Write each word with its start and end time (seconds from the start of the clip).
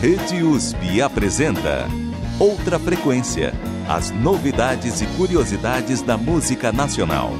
Rede 0.00 0.44
USP 0.44 1.02
apresenta 1.02 1.88
Outra 2.38 2.78
Frequência 2.78 3.52
as 3.88 4.12
novidades 4.12 5.00
e 5.00 5.06
curiosidades 5.16 6.02
da 6.02 6.16
música 6.16 6.70
nacional. 6.70 7.32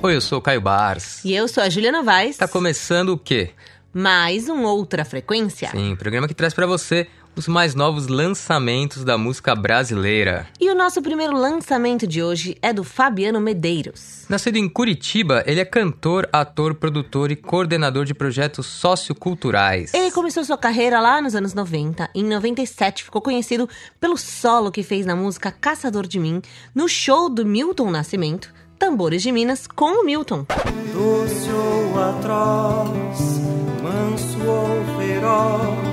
Oi, 0.00 0.16
eu 0.16 0.20
sou 0.22 0.38
o 0.38 0.40
Caio 0.40 0.62
Bars. 0.62 1.22
E 1.22 1.34
eu 1.34 1.46
sou 1.46 1.62
a 1.62 1.68
Juliana 1.68 2.02
Vaz. 2.02 2.38
Tá 2.38 2.48
começando 2.48 3.10
o 3.10 3.18
quê? 3.18 3.50
Mais 3.92 4.48
um 4.48 4.62
Outra 4.62 5.04
Frequência. 5.04 5.68
Sim, 5.70 5.94
programa 5.96 6.26
que 6.26 6.34
traz 6.34 6.54
para 6.54 6.66
você 6.66 7.06
os 7.40 7.48
mais 7.48 7.74
novos 7.74 8.06
lançamentos 8.06 9.02
da 9.02 9.16
música 9.16 9.54
brasileira. 9.54 10.46
E 10.60 10.68
o 10.68 10.74
nosso 10.74 11.00
primeiro 11.00 11.32
lançamento 11.32 12.06
de 12.06 12.22
hoje 12.22 12.54
é 12.60 12.70
do 12.70 12.84
Fabiano 12.84 13.40
Medeiros. 13.40 14.26
Nascido 14.28 14.56
em 14.56 14.68
Curitiba, 14.68 15.42
ele 15.46 15.58
é 15.58 15.64
cantor, 15.64 16.28
ator, 16.30 16.74
produtor 16.74 17.30
e 17.30 17.36
coordenador 17.36 18.04
de 18.04 18.12
projetos 18.12 18.66
socioculturais. 18.66 19.94
Ele 19.94 20.10
começou 20.10 20.44
sua 20.44 20.58
carreira 20.58 21.00
lá 21.00 21.22
nos 21.22 21.34
anos 21.34 21.54
90. 21.54 22.10
Em 22.14 22.24
97 22.24 23.04
ficou 23.04 23.22
conhecido 23.22 23.66
pelo 23.98 24.18
solo 24.18 24.70
que 24.70 24.82
fez 24.82 25.06
na 25.06 25.16
música 25.16 25.50
Caçador 25.50 26.06
de 26.06 26.20
Mim, 26.20 26.42
no 26.74 26.90
show 26.90 27.30
do 27.30 27.46
Milton 27.46 27.90
Nascimento, 27.90 28.52
Tambores 28.78 29.22
de 29.22 29.32
Minas 29.32 29.66
com 29.66 30.02
o 30.02 30.04
Milton. 30.04 30.44
Doce 30.92 31.48
ou 31.50 32.02
atroz, 32.02 33.40
manso 33.82 34.38
ou 34.46 34.98
feroz 34.98 35.89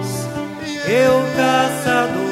eu 0.90 1.22
caçador 1.36 2.28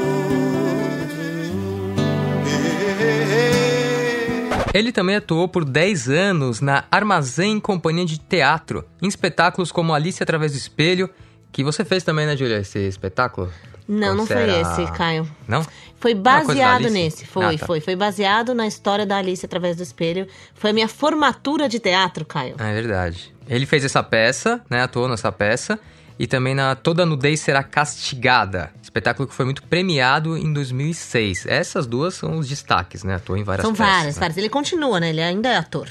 Ele 4.74 4.92
também 4.92 5.16
atuou 5.16 5.48
por 5.48 5.64
10 5.64 6.10
anos 6.10 6.60
na 6.60 6.84
Armazém 6.92 7.62
Companhia 7.62 8.06
de 8.06 8.20
Teatro, 8.20 8.84
em 9.02 9.08
espetáculos 9.08 9.72
como 9.72 9.94
Alice 9.94 10.22
através 10.22 10.52
do 10.52 10.58
Espelho, 10.58 11.10
que 11.50 11.64
você 11.64 11.86
fez 11.86 12.04
também, 12.04 12.26
né, 12.26 12.36
Julia, 12.36 12.58
esse 12.58 12.80
espetáculo? 12.80 13.50
Não, 13.88 14.10
Ou 14.10 14.16
não 14.16 14.26
foi 14.26 14.60
esse, 14.60 14.86
Caio. 14.92 15.30
Não? 15.48 15.66
Foi 15.98 16.14
baseado 16.14 16.90
nesse, 16.90 17.26
foi, 17.26 17.46
Ah, 17.46 17.58
tá. 17.58 17.66
foi. 17.66 17.80
Foi 17.80 17.96
baseado 17.96 18.54
na 18.54 18.68
história 18.68 19.06
da 19.06 19.16
Alice 19.18 19.46
através 19.46 19.78
do 19.78 19.84
espelho. 19.84 20.28
Foi 20.54 20.72
a 20.72 20.74
minha 20.74 20.90
formatura 20.90 21.70
de 21.70 21.80
teatro, 21.80 22.26
Caio. 22.26 22.56
Ah, 22.58 22.68
é 22.68 22.74
verdade. 22.74 23.34
Ele 23.48 23.66
fez 23.66 23.86
essa 23.86 24.04
peça, 24.04 24.60
né, 24.70 24.82
atuou 24.82 25.08
nessa 25.08 25.32
peça, 25.32 25.80
e 26.18 26.28
também 26.28 26.56
na 26.56 26.76
Toda 26.76 27.06
Nudez 27.06 27.40
Será 27.42 27.64
Castigada, 27.64 28.72
espetáculo 28.82 29.28
que 29.28 29.34
foi 29.34 29.46
muito 29.46 29.64
premiado 29.64 30.38
em 30.38 30.52
2006. 30.54 31.46
Essas 31.46 31.86
duas 31.86 32.14
são 32.14 32.38
os 32.38 32.48
destaques, 32.48 33.04
né, 33.04 33.16
atuou 33.16 33.38
em 33.38 33.44
várias 33.44 33.66
São 33.66 33.74
peças. 33.74 33.88
várias, 33.88 34.16
né? 34.16 34.20
várias. 34.20 34.38
Ele 34.38 34.50
continua, 34.50 35.00
né? 35.00 35.10
Ele 35.10 35.22
ainda 35.22 35.50
é 35.50 35.58
ator. 35.58 35.90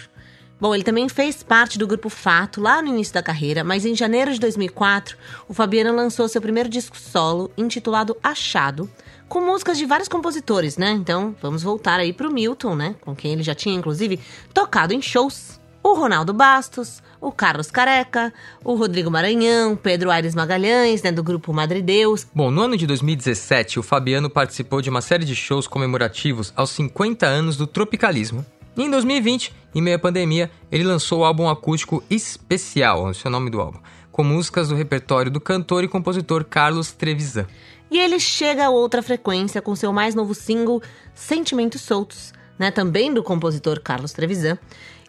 Bom, 0.60 0.74
ele 0.74 0.84
também 0.84 1.08
fez 1.08 1.42
parte 1.42 1.78
do 1.78 1.86
grupo 1.86 2.08
Fato 2.08 2.60
lá 2.60 2.80
no 2.80 2.88
início 2.88 3.12
da 3.12 3.22
carreira, 3.22 3.64
mas 3.64 3.84
em 3.84 3.94
janeiro 3.94 4.32
de 4.32 4.40
2004, 4.40 5.16
o 5.48 5.52
Fabiano 5.52 5.94
lançou 5.94 6.28
seu 6.28 6.40
primeiro 6.40 6.68
disco 6.68 6.96
solo, 6.96 7.50
intitulado 7.56 8.16
Achado, 8.22 8.88
com 9.28 9.40
músicas 9.40 9.76
de 9.76 9.84
vários 9.84 10.08
compositores, 10.08 10.78
né? 10.78 10.92
Então, 10.92 11.34
vamos 11.42 11.62
voltar 11.62 11.98
aí 11.98 12.12
pro 12.12 12.32
Milton, 12.32 12.76
né? 12.76 12.94
Com 13.00 13.14
quem 13.14 13.32
ele 13.32 13.42
já 13.42 13.54
tinha, 13.54 13.74
inclusive, 13.74 14.20
tocado 14.54 14.94
em 14.94 15.02
shows. 15.02 15.60
O 15.82 15.92
Ronaldo 15.94 16.32
Bastos, 16.32 17.02
o 17.24 17.32
Carlos 17.32 17.70
Careca, 17.70 18.32
o 18.62 18.74
Rodrigo 18.74 19.10
Maranhão, 19.10 19.74
Pedro 19.74 20.10
Aires 20.10 20.34
Magalhães, 20.34 21.02
né? 21.02 21.10
Do 21.10 21.22
grupo 21.22 21.54
Madre 21.54 21.80
Deus. 21.80 22.26
Bom, 22.34 22.50
no 22.50 22.60
ano 22.60 22.76
de 22.76 22.86
2017, 22.86 23.78
o 23.78 23.82
Fabiano 23.82 24.28
participou 24.28 24.82
de 24.82 24.90
uma 24.90 25.00
série 25.00 25.24
de 25.24 25.34
shows 25.34 25.66
comemorativos 25.66 26.52
aos 26.54 26.70
50 26.70 27.26
anos 27.26 27.56
do 27.56 27.66
tropicalismo. 27.66 28.44
E 28.76 28.82
em 28.82 28.90
2020, 28.90 29.54
em 29.74 29.80
meio 29.80 29.96
à 29.96 29.98
pandemia, 29.98 30.50
ele 30.70 30.84
lançou 30.84 31.20
o 31.20 31.24
álbum 31.24 31.48
acústico 31.48 32.04
Especial, 32.10 33.10
esse 33.10 33.26
é 33.26 33.28
o 33.28 33.32
nome 33.32 33.48
do 33.48 33.60
álbum, 33.60 33.78
com 34.12 34.22
músicas 34.22 34.68
do 34.68 34.74
repertório 34.74 35.30
do 35.30 35.40
cantor 35.40 35.82
e 35.82 35.88
compositor 35.88 36.44
Carlos 36.44 36.92
Trevisan. 36.92 37.46
E 37.90 37.98
ele 37.98 38.20
chega 38.20 38.66
a 38.66 38.70
outra 38.70 39.02
frequência 39.02 39.62
com 39.62 39.74
seu 39.74 39.92
mais 39.92 40.14
novo 40.14 40.34
single, 40.34 40.82
Sentimentos 41.14 41.80
Soltos, 41.80 42.34
né? 42.58 42.70
Também 42.70 43.14
do 43.14 43.22
compositor 43.22 43.80
Carlos 43.80 44.12
Trevisan. 44.12 44.58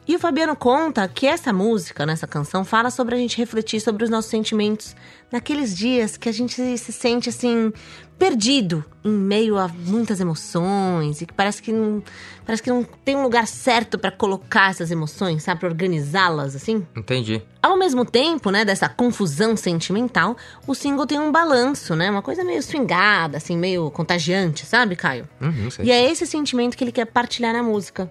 E 0.07 0.15
o 0.15 0.19
Fabiano 0.19 0.55
conta 0.55 1.07
que 1.07 1.25
essa 1.25 1.51
música, 1.51 2.05
nessa 2.05 2.27
canção, 2.27 2.63
fala 2.63 2.91
sobre 2.91 3.15
a 3.15 3.17
gente 3.17 3.37
refletir 3.37 3.81
sobre 3.81 4.03
os 4.03 4.09
nossos 4.09 4.29
sentimentos 4.29 4.95
naqueles 5.31 5.75
dias 5.75 6.15
que 6.15 6.29
a 6.29 6.31
gente 6.31 6.77
se 6.77 6.91
sente 6.93 7.29
assim 7.29 7.73
perdido 8.17 8.85
em 9.03 9.09
meio 9.09 9.57
a 9.57 9.67
muitas 9.67 10.19
emoções 10.19 11.21
e 11.21 11.25
que 11.25 11.33
parece 11.33 11.61
que 11.61 11.71
não, 11.71 12.03
parece 12.45 12.61
que 12.61 12.69
não 12.69 12.83
tem 12.83 13.15
um 13.15 13.23
lugar 13.23 13.47
certo 13.47 13.97
para 13.97 14.11
colocar 14.11 14.69
essas 14.69 14.91
emoções, 14.91 15.41
sabe, 15.41 15.59
para 15.59 15.69
organizá-las 15.69 16.55
assim. 16.55 16.85
Entendi. 16.95 17.41
Ao 17.61 17.75
mesmo 17.75 18.05
tempo, 18.05 18.51
né, 18.51 18.63
dessa 18.63 18.87
confusão 18.87 19.57
sentimental, 19.57 20.37
o 20.67 20.75
single 20.75 21.07
tem 21.07 21.19
um 21.19 21.31
balanço, 21.31 21.95
né? 21.95 22.11
Uma 22.11 22.21
coisa 22.21 22.43
meio 22.43 22.61
swingada, 22.61 23.37
assim, 23.37 23.57
meio 23.57 23.89
contagiante, 23.89 24.65
sabe, 24.67 24.95
Caio? 24.95 25.27
Hum, 25.41 25.51
não 25.63 25.71
sei. 25.71 25.85
E 25.85 25.91
é 25.91 26.09
esse 26.09 26.27
sentimento 26.27 26.77
que 26.77 26.83
ele 26.83 26.91
quer 26.91 27.05
partilhar 27.05 27.53
na 27.53 27.63
música. 27.63 28.09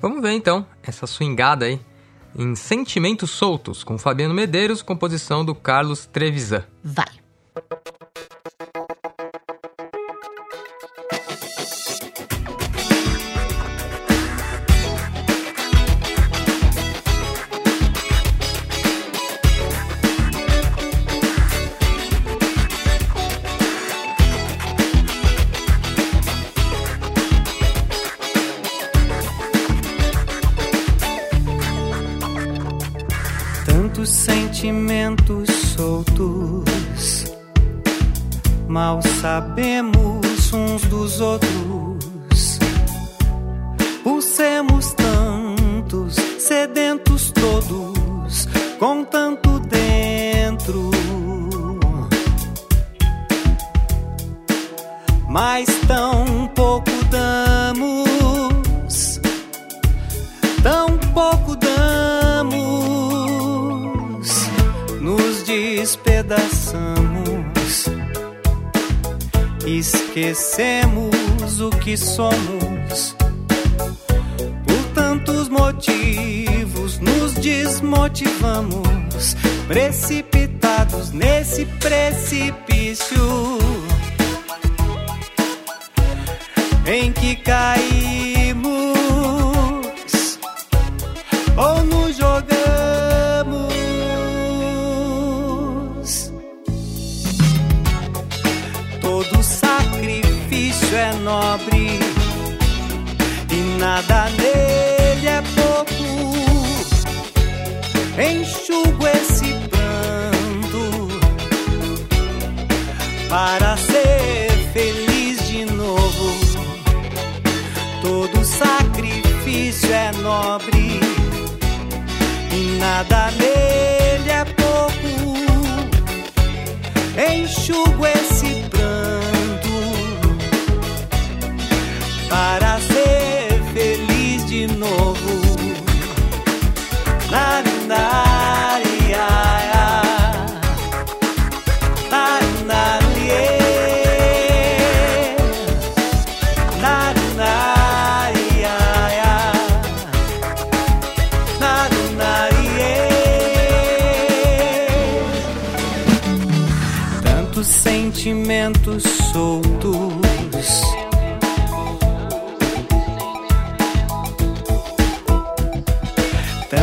Vamos 0.00 0.22
ver 0.22 0.32
então 0.32 0.66
essa 0.82 1.06
swingada 1.06 1.66
aí 1.66 1.78
em 2.34 2.54
Sentimentos 2.54 3.30
Soltos, 3.30 3.84
com 3.84 3.98
Fabiano 3.98 4.32
Medeiros, 4.32 4.82
composição 4.82 5.44
do 5.44 5.54
Carlos 5.54 6.06
Trevisan. 6.06 6.64
Vai. 6.82 7.20
Sentimentos 34.04 35.48
soltos, 35.76 37.26
mal 38.66 39.00
sabemos 39.20 40.52
uns 40.52 40.82
dos 40.86 41.20
outros. 41.20 42.58
Pulsemos 44.02 44.94
tantos, 44.94 46.14
sedentos 46.38 47.30
todos, 47.30 48.48
com 48.78 49.04
tanto 49.04 49.60
dentro. 49.60 50.90
Mas 55.28 55.68
tão 55.86 56.48
pouco 56.54 56.89
esquecemos 69.80 71.60
o 71.60 71.70
que 71.70 71.96
somos. 71.96 73.16
Por 74.66 74.84
tantos 74.94 75.48
motivos, 75.48 76.98
nos 76.98 77.32
desmotivamos, 77.34 79.36
precipitados 79.66 81.12
nesse 81.12 81.64
precipício 81.64 83.58
em 86.86 87.12
que 87.12 87.36
caímos 87.36 88.19
nada 104.08 104.49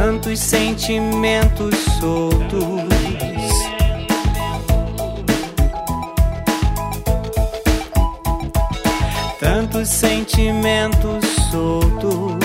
Tantos 0.10 0.40
sentimentos 0.40 1.76
soltos. 2.00 2.62
Tantos 9.38 9.90
sentimentos 9.90 11.26
soltos. 11.52 12.38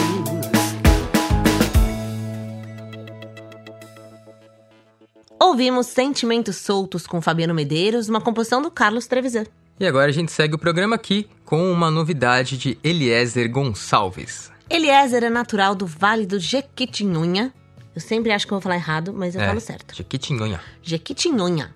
Ouvimos 5.38 5.87
Sentimentos 5.87 6.56
Soltos 6.56 7.06
com 7.06 7.23
Fabiano 7.23 7.55
Medeiros, 7.55 8.09
uma 8.09 8.20
composição 8.20 8.61
do 8.61 8.73
Carlos 8.73 9.06
Trevisan. 9.06 9.44
E 9.79 9.87
agora 9.87 10.11
a 10.11 10.12
gente 10.12 10.32
segue 10.32 10.56
o 10.56 10.59
programa 10.59 10.97
aqui 10.97 11.29
com 11.44 11.70
uma 11.70 11.93
novidade 11.93 12.59
de 12.59 12.76
Eliezer 12.82 13.49
Gonçalves. 13.49 14.51
Eliezer 14.75 15.25
é 15.25 15.31
natural 15.31 15.75
do 15.75 15.87
Vale 15.87 16.27
do 16.27 16.39
Jequitinhonha. 16.39 17.53
Eu 17.95 18.01
sempre 18.01 18.33
acho 18.33 18.47
que 18.47 18.53
eu 18.53 18.57
vou 18.57 18.63
falar 18.63 18.77
errado, 18.77 19.13
mas 19.13 19.35
eu 19.35 19.41
É, 19.41 19.47
falo 19.49 19.61
certo. 19.61 19.95
Jequitinhonha. 19.95 20.61
Jequitinhonha. 20.83 21.75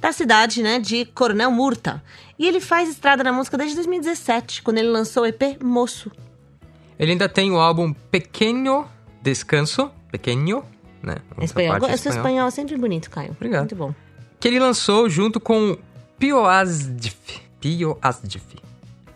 Da 0.00 0.12
cidade, 0.12 0.62
né, 0.62 0.78
de 0.78 1.06
Coronel 1.06 1.50
Murta. 1.50 2.02
E 2.38 2.46
ele 2.46 2.60
faz 2.60 2.88
estrada 2.88 3.24
na 3.24 3.32
música 3.32 3.56
desde 3.56 3.74
2017, 3.76 4.62
quando 4.62 4.78
ele 4.78 4.88
lançou 4.88 5.22
o 5.24 5.26
EP 5.26 5.60
Moço. 5.62 6.12
Ele 6.98 7.12
ainda 7.12 7.28
tem 7.28 7.50
o 7.50 7.56
álbum 7.58 7.92
Pequeno 7.92 8.86
Descanso, 9.22 9.90
Pequeno, 10.12 10.64
né? 11.02 11.16
Espanhol. 11.40 11.78
Esse 11.88 12.08
espanhol 12.10 12.46
é 12.46 12.50
sempre 12.50 12.76
bonito, 12.76 13.10
Caio. 13.10 13.32
Obrigado. 13.32 13.62
Muito 13.62 13.76
bom. 13.76 13.94
Que 14.38 14.48
ele 14.48 14.60
lançou 14.60 15.08
junto 15.08 15.40
com 15.40 15.76
Pioasdif. 16.18 17.40
Pioasdif. 17.60 18.44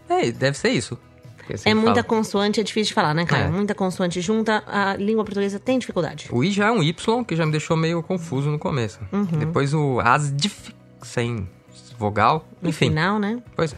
É, 0.09 0.33
deve 0.33 0.59
ser 0.59 0.71
isso. 0.71 0.99
Que 1.51 1.57
assim 1.57 1.69
É 1.71 1.75
muita 1.75 1.91
fala. 1.97 2.05
consoante, 2.05 2.61
é 2.61 2.63
difícil 2.63 2.89
de 2.91 2.95
falar, 2.95 3.15
né, 3.15 3.25
Caio? 3.27 3.45
É. 3.47 3.51
Muita 3.51 3.75
consoante 3.75 4.21
junta, 4.21 4.63
a 4.67 4.97
língua 4.97 5.25
portuguesa 5.25 5.59
tem 5.59 5.79
dificuldade. 5.79 6.29
O 6.31 6.43
I 6.45 6.51
já 6.51 6.69
é 6.69 6.71
um 6.71 6.83
Y, 6.83 7.25
que 7.25 7.35
já 7.37 7.45
me 7.45 7.53
deixou 7.53 7.77
meio 7.77 8.03
confuso 8.03 8.51
no 8.51 8.59
começo. 8.59 8.99
Uhum. 9.13 9.25
Depois 9.25 9.75
o 9.75 10.01
Asdif, 10.01 10.75
sem 11.03 11.49
vogal. 11.99 12.47
No 12.63 12.71
Enfim, 12.71 12.89
final, 12.89 13.19
né? 13.19 13.43
pois 13.57 13.73
é. 13.73 13.77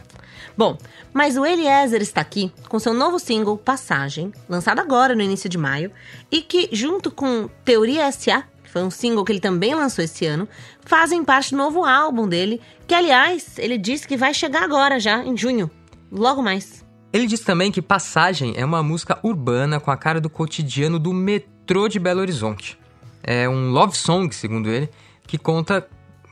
Bom, 0.55 0.77
mas 1.11 1.35
o 1.35 1.45
Eliezer 1.45 2.01
está 2.01 2.21
aqui 2.21 2.51
com 2.69 2.77
seu 2.77 2.93
novo 2.93 3.17
single 3.17 3.57
Passagem, 3.57 4.31
lançado 4.47 4.79
agora 4.79 5.15
no 5.15 5.21
início 5.21 5.49
de 5.49 5.57
maio, 5.57 5.91
e 6.31 6.41
que, 6.41 6.69
junto 6.71 7.09
com 7.09 7.49
Teoria 7.65 8.03
S.A., 8.03 8.43
que 8.63 8.69
foi 8.69 8.83
um 8.83 8.91
single 8.91 9.25
que 9.25 9.31
ele 9.31 9.39
também 9.39 9.73
lançou 9.73 10.03
esse 10.05 10.25
ano, 10.27 10.47
fazem 10.85 11.23
parte 11.23 11.51
do 11.51 11.57
novo 11.57 11.83
álbum 11.83 12.27
dele, 12.27 12.61
que, 12.87 12.93
aliás, 12.93 13.57
ele 13.57 13.77
disse 13.79 14.07
que 14.07 14.15
vai 14.15 14.31
chegar 14.33 14.61
agora 14.63 14.99
já, 14.99 15.23
em 15.23 15.35
junho, 15.35 15.71
logo 16.11 16.41
mais. 16.43 16.82
Ele 17.13 17.27
diz 17.27 17.41
também 17.41 17.71
que 17.71 17.79
Passagem 17.79 18.55
é 18.57 18.65
uma 18.65 18.81
música 18.81 19.19
urbana 19.21 19.79
com 19.79 19.91
a 19.91 19.95
cara 19.95 20.19
do 20.19 20.31
cotidiano 20.31 20.97
do 20.97 21.13
metrô 21.13 21.87
de 21.87 21.99
Belo 21.99 22.21
Horizonte. 22.21 22.75
É 23.21 23.47
um 23.47 23.69
love 23.69 23.95
song, 23.95 24.33
segundo 24.33 24.67
ele, 24.67 24.89
que 25.27 25.37
conta 25.37 25.87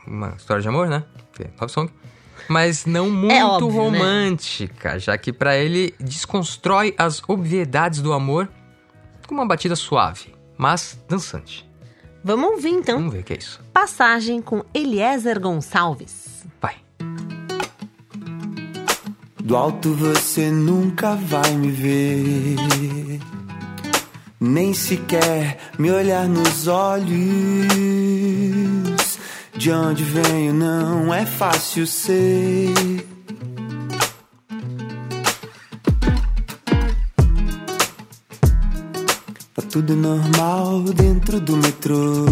uma 0.07 0.29
história 0.35 0.59
de 0.59 0.67
amor, 0.67 0.87
né? 0.87 1.03
É 1.39 1.47
Love 1.61 1.71
song. 1.71 1.91
Mas 2.49 2.87
não 2.87 3.11
muito 3.11 3.45
óbvio, 3.45 3.91
né? 3.91 3.99
romântica, 3.99 4.97
já 4.97 5.15
que 5.19 5.31
pra 5.31 5.55
ele 5.55 5.93
desconstrói 5.99 6.95
as 6.97 7.21
obviedades 7.27 8.01
do 8.01 8.11
amor 8.11 8.49
com 9.27 9.35
uma 9.35 9.45
batida 9.45 9.75
suave, 9.75 10.33
mas 10.57 10.97
dançante. 11.07 11.69
Vamos 12.23 12.51
ouvir 12.51 12.69
então 12.69 12.97
Vamos 12.97 13.13
ver 13.13 13.19
o 13.19 13.23
que 13.23 13.33
é 13.33 13.37
isso. 13.37 13.61
Passagem 13.71 14.41
com 14.41 14.63
Eliezer 14.73 15.39
Gonçalves. 15.39 16.30
Do 19.51 19.57
alto 19.57 19.93
você 19.93 20.49
nunca 20.49 21.13
vai 21.13 21.53
me 21.57 21.69
ver, 21.71 23.19
nem 24.39 24.73
sequer 24.73 25.57
me 25.77 25.91
olhar 25.91 26.25
nos 26.25 26.69
olhos. 26.69 27.09
De 29.53 29.69
onde 29.69 30.05
venho 30.05 30.53
não 30.53 31.13
é 31.13 31.25
fácil 31.25 31.85
ser. 31.85 32.73
Tá 39.53 39.61
tudo 39.69 39.97
normal 39.97 40.83
dentro 40.95 41.41
do 41.41 41.57
metrô. 41.57 42.25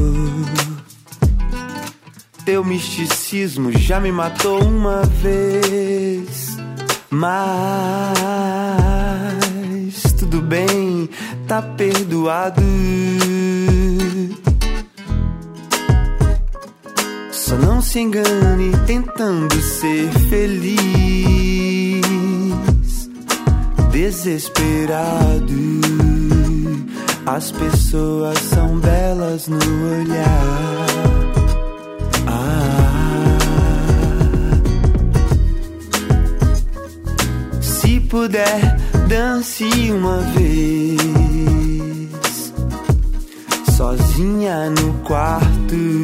Teu 2.45 2.63
misticismo 2.63 3.74
já 3.74 4.00
me 4.00 4.10
matou 4.10 4.63
uma 4.63 5.04
vez. 5.04 6.49
Mas 7.12 7.34
tudo 10.20 10.42
bem, 10.42 11.10
tá 11.48 11.62
perdoado. 11.62 12.62
Só 17.32 17.56
não 17.56 17.82
se 17.82 18.00
engane 18.00 18.72
tentando 18.86 19.60
ser 19.60 20.08
feliz. 20.30 20.80
Desesperado. 23.92 25.80
As 27.26 27.52
pessoas 27.52 28.38
são 28.40 28.78
belas 28.80 29.48
no 29.48 29.58
olhar. 29.58 31.19
Puder, 38.10 38.60
dance 39.08 39.64
uma 39.92 40.18
vez. 40.34 41.00
Sozinha 43.78 44.70
no 44.72 44.94
quarto. 45.04 46.02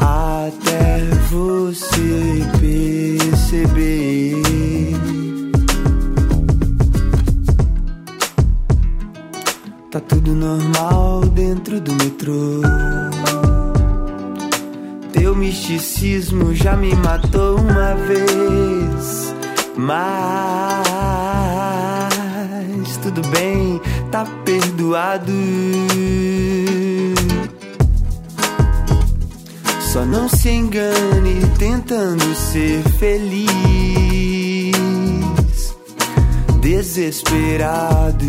Até 0.00 1.04
você 1.30 2.42
perceber. 2.58 4.42
Tá 9.90 10.00
tudo 10.00 10.34
normal 10.34 11.20
dentro 11.26 11.80
do 11.80 11.92
metrô. 11.94 12.62
Teu 15.12 15.34
misticismo 15.34 16.54
já 16.54 16.76
me 16.76 16.94
matou 16.96 17.58
uma 17.58 17.94
vez. 17.94 18.85
Mas 19.76 20.06
tudo 23.02 23.20
bem, 23.28 23.80
tá 24.10 24.24
perdoado. 24.44 25.32
Só 29.92 30.04
não 30.04 30.28
se 30.28 30.48
engane 30.50 31.40
tentando 31.58 32.34
ser 32.34 32.82
feliz. 32.98 33.56
Desesperado. 36.60 38.26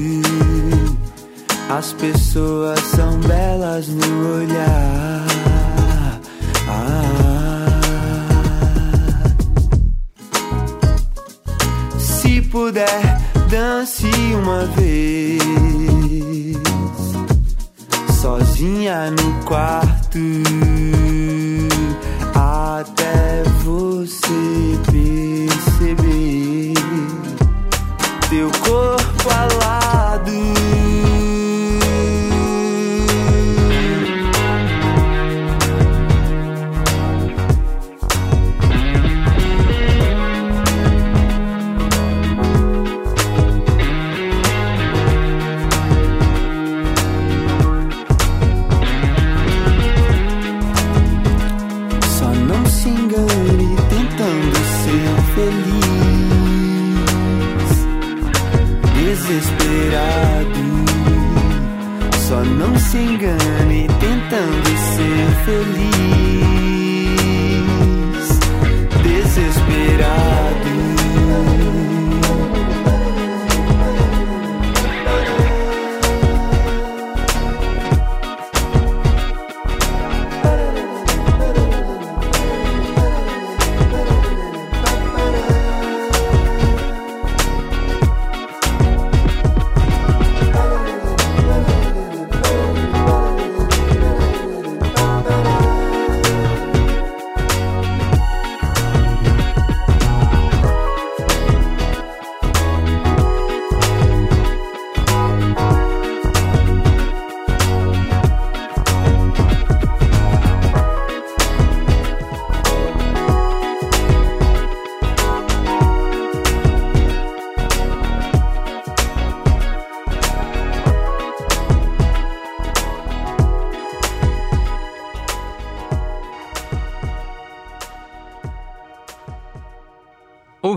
As 1.70 1.92
pessoas 1.94 2.80
são 2.80 3.20
belas 3.20 3.88
no 3.88 4.38
olhar. 4.38 5.37
Puder, 12.58 13.22
dance 13.50 14.08
uma 14.34 14.66
vez. 14.66 15.40
Sozinha 18.20 19.12
no 19.12 19.46
quarto. 19.46 20.18
Até 22.34 23.27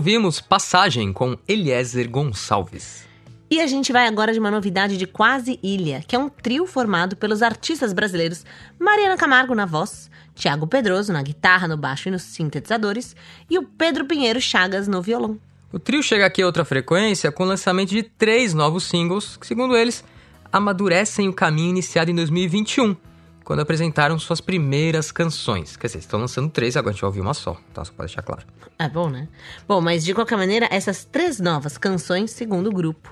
ouvimos 0.01 0.41
Passagem 0.41 1.13
com 1.13 1.37
Eliezer 1.47 2.09
Gonçalves. 2.09 3.07
E 3.51 3.61
a 3.61 3.67
gente 3.67 3.93
vai 3.93 4.07
agora 4.07 4.33
de 4.33 4.39
uma 4.39 4.49
novidade 4.49 4.97
de 4.97 5.05
Quase 5.05 5.59
Ilha, 5.61 6.03
que 6.07 6.15
é 6.15 6.19
um 6.19 6.27
trio 6.27 6.65
formado 6.65 7.15
pelos 7.15 7.43
artistas 7.43 7.93
brasileiros 7.93 8.43
Mariana 8.79 9.15
Camargo 9.15 9.53
na 9.53 9.67
voz, 9.67 10.09
Tiago 10.33 10.65
Pedroso 10.65 11.13
na 11.13 11.21
guitarra, 11.21 11.67
no 11.67 11.77
baixo 11.77 12.07
e 12.07 12.11
nos 12.11 12.23
sintetizadores, 12.23 13.15
e 13.47 13.59
o 13.59 13.63
Pedro 13.63 14.05
Pinheiro 14.05 14.41
Chagas 14.41 14.87
no 14.87 15.03
violão. 15.03 15.37
O 15.71 15.77
trio 15.77 16.01
chega 16.01 16.25
aqui 16.25 16.41
a 16.41 16.47
outra 16.47 16.65
frequência 16.65 17.31
com 17.31 17.43
o 17.43 17.47
lançamento 17.47 17.89
de 17.89 18.01
três 18.01 18.55
novos 18.55 18.85
singles, 18.85 19.37
que, 19.37 19.45
segundo 19.45 19.77
eles, 19.77 20.03
amadurecem 20.51 21.29
o 21.29 21.33
caminho 21.33 21.69
iniciado 21.69 22.09
em 22.09 22.15
2021, 22.15 22.97
quando 23.43 23.59
apresentaram 23.59 24.17
suas 24.19 24.39
primeiras 24.41 25.11
canções. 25.11 25.75
Quer 25.75 25.87
dizer, 25.87 25.99
estão 25.99 26.19
lançando 26.19 26.49
três, 26.49 26.77
agora 26.77 26.91
a 26.91 26.93
gente 26.93 27.01
vai 27.01 27.07
ouvir 27.09 27.21
uma 27.21 27.33
só, 27.33 27.57
tá? 27.73 27.83
Só 27.83 27.91
pra 27.93 28.05
deixar 28.05 28.21
claro. 28.21 28.43
É 28.77 28.87
bom, 28.89 29.09
né? 29.09 29.27
Bom, 29.67 29.81
mas 29.81 30.03
de 30.03 30.13
qualquer 30.13 30.37
maneira, 30.37 30.67
essas 30.71 31.05
três 31.05 31.39
novas 31.39 31.77
canções, 31.77 32.31
segundo 32.31 32.67
o 32.67 32.71
grupo, 32.73 33.11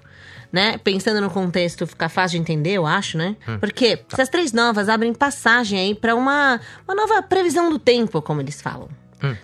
né? 0.52 0.78
Pensando 0.80 1.22
no 1.22 1.30
contexto, 1.30 1.86
fica 1.86 2.10
fácil 2.10 2.38
de 2.38 2.42
entender, 2.42 2.72
eu 2.72 2.86
acho, 2.86 3.18
né? 3.18 3.36
Porque 3.60 3.98
Tá. 3.98 4.06
essas 4.14 4.30
três 4.30 4.52
novas 4.54 4.90
abrem 4.90 5.14
passagem 5.14 5.80
aí 5.80 5.96
pra 5.96 6.16
uma, 6.16 6.60
uma 6.88 6.96
nova 6.96 7.22
previsão 7.22 7.70
do 7.70 7.78
tempo, 7.80 8.22
como 8.22 8.42
eles 8.42 8.62
falam. 8.62 8.88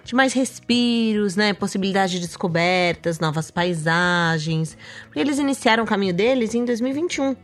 De 0.05 0.15
mais 0.15 0.31
respiros, 0.31 1.35
né? 1.35 1.53
Possibilidade 1.53 2.13
de 2.13 2.19
descobertas, 2.21 3.19
novas 3.19 3.51
paisagens. 3.51 4.77
Porque 5.05 5.19
eles 5.19 5.37
iniciaram 5.37 5.83
o 5.83 5.85
caminho 5.87 6.13
deles 6.13 6.55
em 6.55 6.63
2021. 6.63 7.35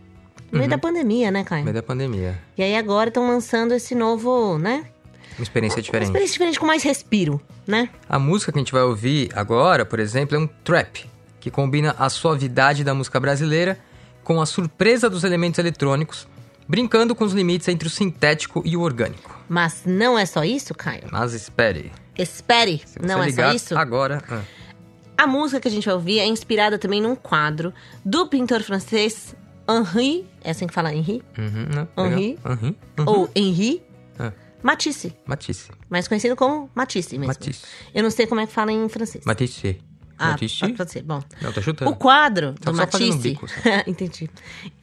No 0.51 0.57
meio 0.57 0.69
da 0.69 0.77
pandemia, 0.77 1.31
né, 1.31 1.43
Caio? 1.43 1.61
No 1.61 1.65
meio 1.65 1.75
da 1.75 1.83
pandemia. 1.83 2.37
E 2.57 2.63
aí 2.63 2.75
agora 2.75 3.07
estão 3.09 3.27
lançando 3.27 3.73
esse 3.73 3.95
novo, 3.95 4.57
né? 4.57 4.85
Uma 5.37 5.43
experiência 5.43 5.77
Uma 5.77 5.83
diferente. 5.83 6.07
experiência 6.07 6.33
diferente 6.33 6.59
com 6.59 6.65
mais 6.65 6.83
respiro, 6.83 7.41
né? 7.65 7.89
A 8.09 8.19
música 8.19 8.51
que 8.51 8.59
a 8.59 8.61
gente 8.61 8.71
vai 8.73 8.81
ouvir 8.83 9.29
agora, 9.33 9.85
por 9.85 9.99
exemplo, 9.99 10.35
é 10.35 10.39
um 10.39 10.47
trap, 10.63 11.09
que 11.39 11.49
combina 11.49 11.95
a 11.97 12.09
suavidade 12.09 12.83
da 12.83 12.93
música 12.93 13.19
brasileira 13.19 13.79
com 14.23 14.41
a 14.41 14.45
surpresa 14.45 15.09
dos 15.09 15.23
elementos 15.23 15.57
eletrônicos, 15.57 16.27
brincando 16.67 17.15
com 17.15 17.23
os 17.23 17.33
limites 17.33 17.67
entre 17.69 17.87
o 17.87 17.91
sintético 17.91 18.61
e 18.65 18.75
o 18.77 18.81
orgânico. 18.81 19.39
Mas 19.49 19.81
não 19.85 20.17
é 20.19 20.25
só 20.25 20.43
isso, 20.43 20.75
Caio. 20.75 21.03
Mas 21.11 21.33
espere, 21.33 21.91
Espere, 22.17 22.81
não 23.01 23.23
é 23.23 23.31
só 23.31 23.51
isso? 23.53 23.77
agora... 23.77 24.21
ah, 24.29 24.41
A 25.17 25.25
música 25.25 25.59
que 25.61 25.67
a 25.67 25.71
gente 25.71 25.85
vai 25.85 25.95
ouvir 25.95 26.19
é 26.19 26.25
inspirada 26.25 26.77
também 26.77 27.01
num 27.01 27.15
quadro 27.15 27.73
do 28.05 28.27
pintor 28.27 28.61
francês 28.61 29.33
Henri, 29.69 30.25
é 30.43 30.51
assim 30.51 30.67
que 30.67 30.73
fala 30.73 30.93
Henri? 30.93 31.23
uhum, 31.37 31.65
né? 31.75 31.87
Henri? 31.97 32.39
Henri? 32.45 32.77
Uhum. 32.99 33.05
Ou 33.05 33.29
Henri 33.35 33.81
Ah, 34.19 34.31
Matisse, 34.63 35.13
Matisse. 35.25 35.69
mais 35.89 36.07
conhecido 36.07 36.35
como 36.35 36.69
Matisse 36.75 37.17
mesmo. 37.17 37.27
Matisse. 37.27 37.61
Eu 37.93 38.03
não 38.03 38.11
sei 38.11 38.27
como 38.27 38.41
é 38.41 38.47
que 38.47 38.53
fala 38.53 38.71
em 38.71 38.87
francês. 38.89 39.23
Matisse. 39.25 39.79
Ah, 40.17 40.31
Matisse? 40.31 40.73
pode 40.73 40.91
ser. 40.91 41.01
Bom, 41.01 41.19
Não, 41.41 41.51
tô 41.51 41.61
chutando. 41.63 41.89
o 41.89 41.95
quadro 41.95 42.53
Tá 42.61 42.69
do 42.69 42.77
Matisse, 42.77 43.17
bico, 43.17 43.47
entendi, 43.87 44.29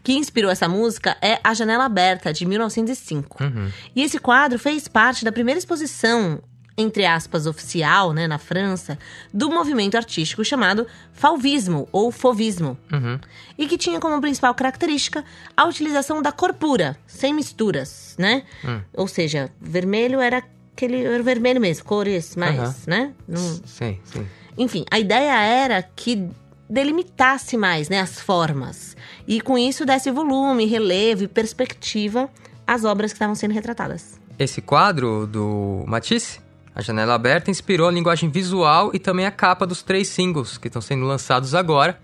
que 0.02 0.14
inspirou 0.14 0.50
essa 0.50 0.68
música 0.68 1.16
é 1.23 1.38
A 1.44 1.54
Janela 1.54 1.85
Aberta, 1.85 2.32
de 2.32 2.44
1905. 2.44 3.42
Uhum. 3.44 3.70
E 3.94 4.02
esse 4.02 4.18
quadro 4.18 4.58
fez 4.58 4.88
parte 4.88 5.25
da 5.25 5.30
primeira 5.30 5.58
exposição, 5.58 6.42
entre 6.78 7.04
aspas, 7.04 7.44
oficial, 7.47 8.12
né, 8.12 8.28
na 8.28 8.38
França, 8.38 8.97
do 9.35 9.50
movimento 9.50 9.97
artístico 9.97 10.44
chamado 10.44 10.87
Fauvismo, 11.12 11.88
ou 11.90 12.12
Fauvismo. 12.12 12.78
Uhum. 12.92 13.18
E 13.58 13.66
que 13.66 13.76
tinha 13.76 13.99
como 13.99 14.20
principal 14.20 14.54
característica 14.54 15.25
a 15.56 15.64
utilização 15.66 16.23
da 16.23 16.30
cor 16.30 16.54
pura, 16.54 16.97
sem 17.04 17.35
misturas, 17.35 18.14
né? 18.16 18.44
Hum. 18.64 18.80
Ou 18.94 19.08
seja, 19.08 19.50
vermelho 19.61 20.20
era 20.20 20.40
aquele 20.73 21.04
era 21.04 21.20
vermelho 21.23 21.61
mesmo, 21.61 21.85
cores 21.85 22.37
mais, 22.37 22.58
Aham. 22.61 22.75
né? 22.87 23.12
Não- 23.26 23.61
Sim, 23.66 23.99
sim. 24.04 24.26
enfim, 24.56 24.85
a 24.88 25.00
ideia 25.00 25.35
era 25.42 25.82
que 25.82 26.28
delimitasse 26.70 27.56
mais 27.56 27.88
né, 27.88 27.99
as 28.00 28.20
formas. 28.20 28.97
E 29.26 29.40
com 29.40 29.58
isso 29.58 29.85
desse 29.85 30.11
volume, 30.12 30.64
relevo 30.66 31.25
e 31.25 31.28
perspectiva 31.28 32.30
às 32.66 32.85
obras 32.85 33.11
que 33.12 33.16
estavam 33.16 33.35
sendo 33.35 33.52
retratadas. 33.54 34.20
Esse 34.38 34.61
quadro 34.61 35.26
do 35.26 35.82
Matisse, 35.88 36.38
A 36.78 36.82
Janela 36.82 37.14
Aberta, 37.14 37.50
inspirou 37.50 37.88
a 37.88 37.90
linguagem 37.90 38.30
visual 38.30 38.92
e 38.94 39.00
também 39.00 39.26
a 39.26 39.32
capa 39.32 39.66
dos 39.66 39.82
três 39.82 40.06
singles 40.06 40.56
que 40.56 40.68
estão 40.68 40.80
sendo 40.80 41.04
lançados 41.06 41.52
agora. 41.52 41.99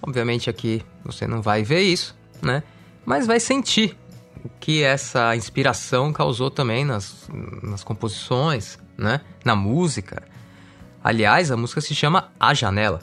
Obviamente 0.00 0.48
aqui 0.48 0.82
você 1.04 1.26
não 1.26 1.42
vai 1.42 1.62
ver 1.62 1.82
isso, 1.82 2.16
né? 2.40 2.62
Mas 3.04 3.26
vai 3.26 3.38
sentir 3.38 3.94
o 4.42 4.48
que 4.58 4.82
essa 4.82 5.36
inspiração 5.36 6.14
causou 6.14 6.50
também 6.50 6.82
nas, 6.82 7.28
nas 7.62 7.84
composições, 7.84 8.78
né? 8.96 9.20
Na 9.44 9.54
música. 9.54 10.22
Aliás, 11.04 11.50
a 11.50 11.56
música 11.58 11.82
se 11.82 11.94
chama 11.94 12.32
A 12.40 12.54
Janela. 12.54 13.02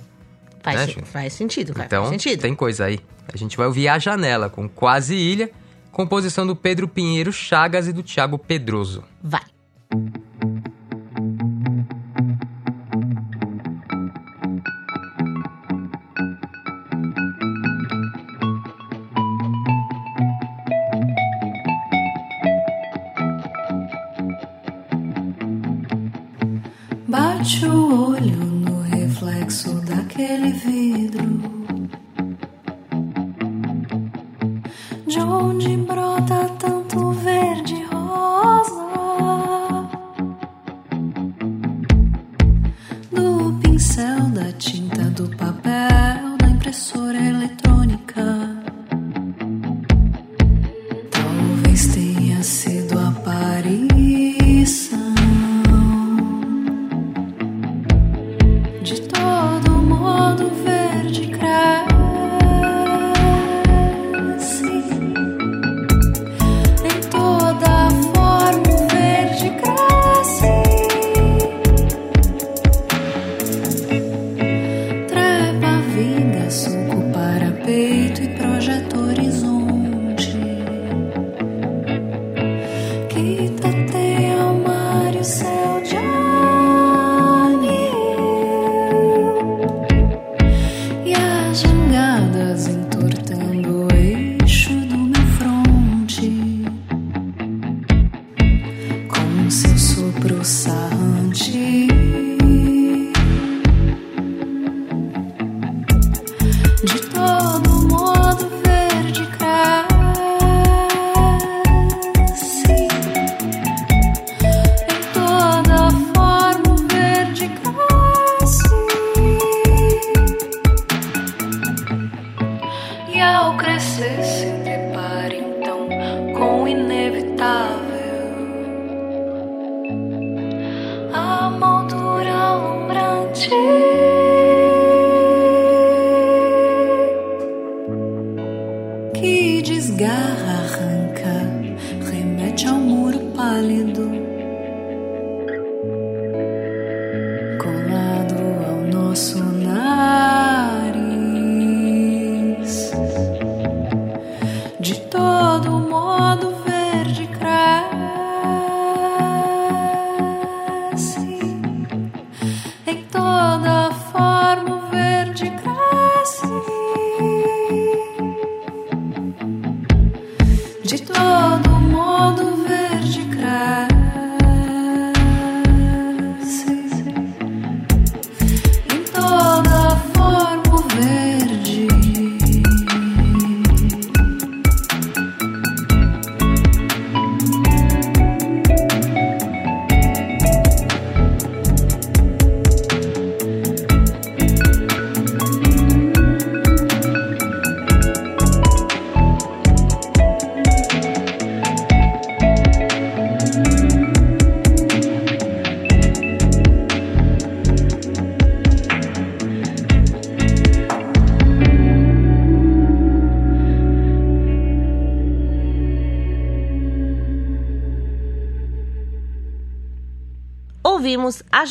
Faz, 0.63 0.95
Né, 0.95 1.03
faz 1.03 1.33
sentido, 1.33 1.73
cara. 1.73 1.85
Então, 1.85 2.05
faz 2.05 2.21
sentido. 2.21 2.41
tem 2.41 2.55
coisa 2.55 2.85
aí. 2.85 2.99
A 3.31 3.37
gente 3.37 3.55
vai 3.55 3.67
ouvir 3.67 3.87
A 3.87 3.99
Janela 3.99 4.49
com 4.49 4.67
Quase 4.67 5.13
Ilha, 5.13 5.51
composição 5.91 6.47
do 6.47 6.55
Pedro 6.55 6.87
Pinheiro 6.87 7.31
Chagas 7.31 7.87
e 7.87 7.93
do 7.93 8.01
Thiago 8.01 8.39
Pedroso. 8.39 9.03
Vai. 9.21 9.43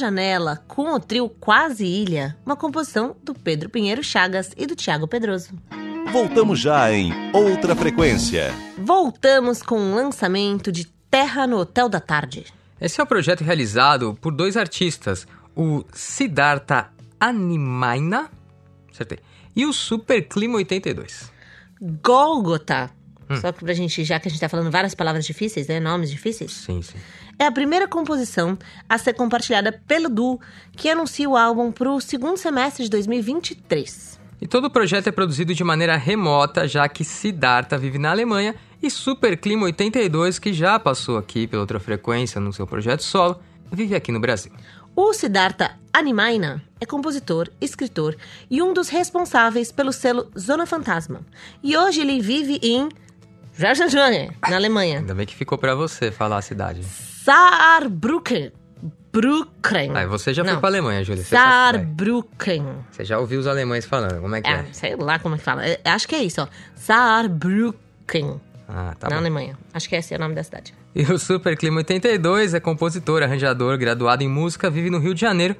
Janela 0.02 0.64
com 0.66 0.92
o 0.92 0.98
trio 0.98 1.28
Quase 1.28 1.86
Ilha, 1.86 2.36
uma 2.44 2.56
composição 2.56 3.14
do 3.22 3.32
Pedro 3.32 3.70
Pinheiro 3.70 4.02
Chagas 4.02 4.50
e 4.56 4.66
do 4.66 4.74
Tiago 4.74 5.06
Pedroso. 5.06 5.50
Voltamos 6.10 6.58
já 6.58 6.92
em 6.92 7.12
Outra 7.32 7.76
Frequência. 7.76 8.52
Voltamos 8.78 9.62
com 9.62 9.76
o 9.76 9.94
lançamento 9.94 10.72
de 10.72 10.86
Terra 11.08 11.46
no 11.46 11.58
Hotel 11.58 11.88
da 11.88 12.00
Tarde. 12.00 12.46
Esse 12.80 13.00
é 13.00 13.04
um 13.04 13.06
projeto 13.06 13.44
realizado 13.44 14.18
por 14.20 14.32
dois 14.34 14.56
artistas, 14.56 15.24
o 15.54 15.84
Siddhartha 15.92 16.88
Animaina, 17.20 18.28
acertei, 18.90 19.20
e 19.54 19.64
o 19.64 19.72
Super 19.72 20.26
Clima 20.26 20.56
82. 20.56 21.30
Gólgota. 21.80 22.90
Só 23.40 23.52
que 23.52 23.64
pra 23.64 23.72
gente, 23.72 24.02
já 24.02 24.18
que 24.18 24.26
a 24.26 24.30
gente 24.30 24.40
tá 24.40 24.48
falando 24.48 24.70
várias 24.70 24.96
palavras 24.96 25.24
difíceis, 25.24 25.68
né? 25.68 25.78
Nomes 25.78 26.10
difíceis. 26.10 26.52
Sim, 26.52 26.82
sim. 26.82 26.98
É 27.38 27.46
a 27.46 27.52
primeira 27.52 27.88
composição 27.88 28.58
a 28.88 28.98
ser 28.98 29.14
compartilhada 29.14 29.72
pelo 29.86 30.08
Du, 30.08 30.40
que 30.76 30.88
anuncia 30.88 31.28
o 31.28 31.36
álbum 31.36 31.72
pro 31.72 32.00
segundo 32.00 32.36
semestre 32.36 32.84
de 32.84 32.90
2023. 32.90 34.20
E 34.40 34.46
todo 34.46 34.64
o 34.64 34.70
projeto 34.70 35.06
é 35.06 35.12
produzido 35.12 35.54
de 35.54 35.62
maneira 35.62 35.96
remota, 35.96 36.66
já 36.66 36.88
que 36.88 37.04
Siddhartha 37.04 37.78
vive 37.78 37.98
na 37.98 38.10
Alemanha 38.10 38.54
e 38.82 38.90
Super 38.90 39.36
Clima 39.36 39.66
82, 39.66 40.38
que 40.38 40.52
já 40.52 40.78
passou 40.78 41.16
aqui 41.16 41.46
pela 41.46 41.62
outra 41.62 41.78
frequência 41.78 42.40
no 42.40 42.52
seu 42.52 42.66
projeto 42.66 43.04
solo, 43.04 43.40
vive 43.70 43.94
aqui 43.94 44.10
no 44.10 44.18
Brasil. 44.18 44.52
O 44.96 45.12
Siddhartha 45.14 45.78
Animaina 45.92 46.62
é 46.80 46.84
compositor, 46.84 47.48
escritor 47.60 48.16
e 48.50 48.60
um 48.60 48.74
dos 48.74 48.88
responsáveis 48.88 49.70
pelo 49.70 49.92
selo 49.92 50.30
Zona 50.38 50.66
Fantasma. 50.66 51.20
E 51.62 51.76
hoje 51.76 52.00
ele 52.00 52.20
vive 52.20 52.58
em 52.62 52.88
na 54.48 54.56
Alemanha. 54.56 54.98
Ainda 54.98 55.14
bem 55.14 55.26
que 55.26 55.34
ficou 55.34 55.56
pra 55.56 55.74
você 55.74 56.10
falar 56.10 56.38
a 56.38 56.42
cidade. 56.42 56.82
Saarbrücken. 57.24 58.52
Brücken. 59.12 59.92
Ah, 59.94 60.06
você 60.06 60.32
já 60.32 60.42
foi 60.42 60.54
Não. 60.54 60.60
pra 60.60 60.70
Alemanha, 60.70 61.04
Júlia. 61.04 61.22
Você, 61.22 61.28
sabe. 61.36 61.78
Saarbrücken. 61.78 62.64
você 62.90 63.04
já 63.04 63.18
ouviu 63.18 63.38
os 63.38 63.46
alemães 63.46 63.84
falando, 63.84 64.20
como 64.20 64.34
é 64.34 64.40
que 64.40 64.48
é? 64.48 64.54
É, 64.54 64.64
sei 64.72 64.96
lá 64.96 65.18
como 65.18 65.34
é 65.34 65.38
que 65.38 65.44
fala. 65.44 65.64
É, 65.66 65.78
acho 65.84 66.08
que 66.08 66.14
é 66.14 66.22
isso, 66.24 66.40
ó. 66.40 66.48
Saarbrücken. 66.74 68.40
Ah, 68.68 68.94
tá 68.98 69.08
na 69.08 69.16
bom. 69.16 69.20
Alemanha. 69.20 69.58
Acho 69.74 69.88
que 69.88 69.94
esse 69.96 70.14
é 70.14 70.16
o 70.16 70.20
nome 70.20 70.34
da 70.34 70.42
cidade. 70.42 70.72
E 70.94 71.02
o 71.04 71.18
Super 71.18 71.56
Clima 71.56 71.78
82 71.78 72.54
é 72.54 72.60
compositor, 72.60 73.22
arranjador, 73.22 73.76
graduado 73.78 74.22
em 74.22 74.28
música, 74.28 74.70
vive 74.70 74.88
no 74.88 74.98
Rio 74.98 75.14
de 75.14 75.20
Janeiro, 75.20 75.54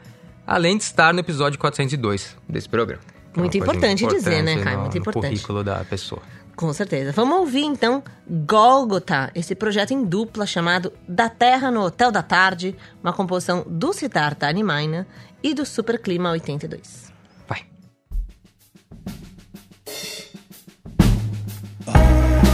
além 0.47 0.77
de 0.79 0.85
estar 0.85 1.13
no 1.13 1.21
episódio 1.21 1.59
402 1.61 2.37
desse 2.49 2.69
programa. 2.69 3.03
É 3.35 3.39
Muito 3.39 3.53
coisa 3.59 3.73
importante 3.73 4.07
dizer, 4.07 4.43
né, 4.43 4.53
importante 4.53 4.65
Caio? 4.65 4.81
Muito 4.81 4.95
no 4.95 5.01
importante. 5.01 5.27
currículo 5.29 5.65
da 5.65 5.85
pessoa. 5.85 6.23
Com 6.57 6.73
certeza. 6.73 7.13
Vamos 7.13 7.39
ouvir 7.39 7.65
então 7.65 8.03
Gólgota, 8.29 9.31
esse 9.35 9.55
projeto 9.55 9.93
em 9.93 10.05
dupla 10.05 10.47
chamado 10.47 10.93
Da 11.09 11.29
Terra 11.29 11.71
no 11.71 11.83
Hotel 11.83 12.13
da 12.13 12.23
Tarde, 12.23 12.77
uma 13.03 13.13
composição 13.13 13.65
do 13.67 13.93
Siddhartha 13.93 14.47
Animaina 14.47 15.07
e 15.43 15.55
do 15.55 15.67
Super 15.67 16.01
Clima 16.01 16.31
82. 16.31 17.13
Vai. 17.49 17.67
Na 21.87 22.52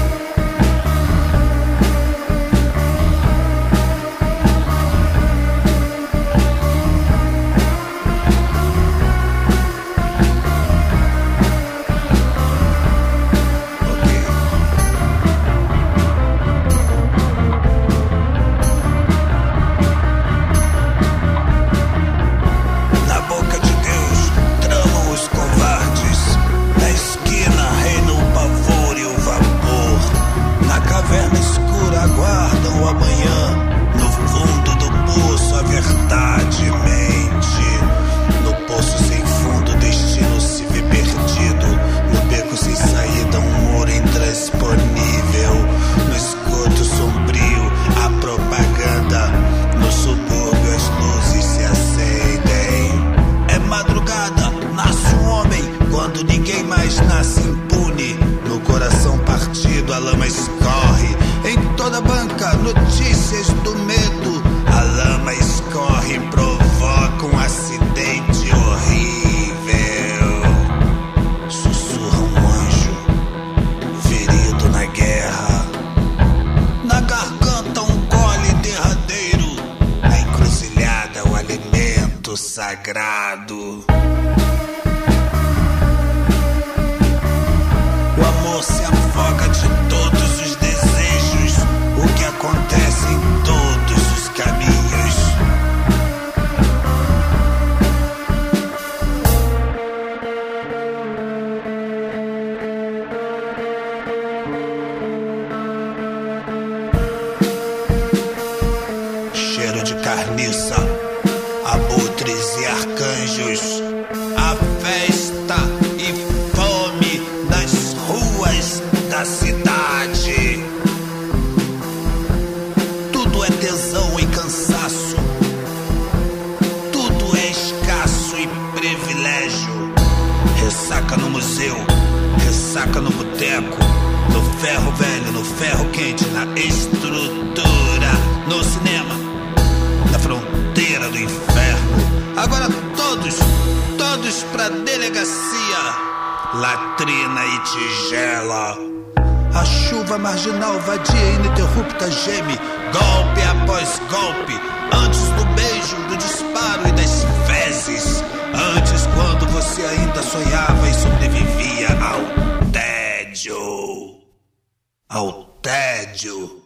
Ao 165.08 165.44
tédio. 165.62 166.64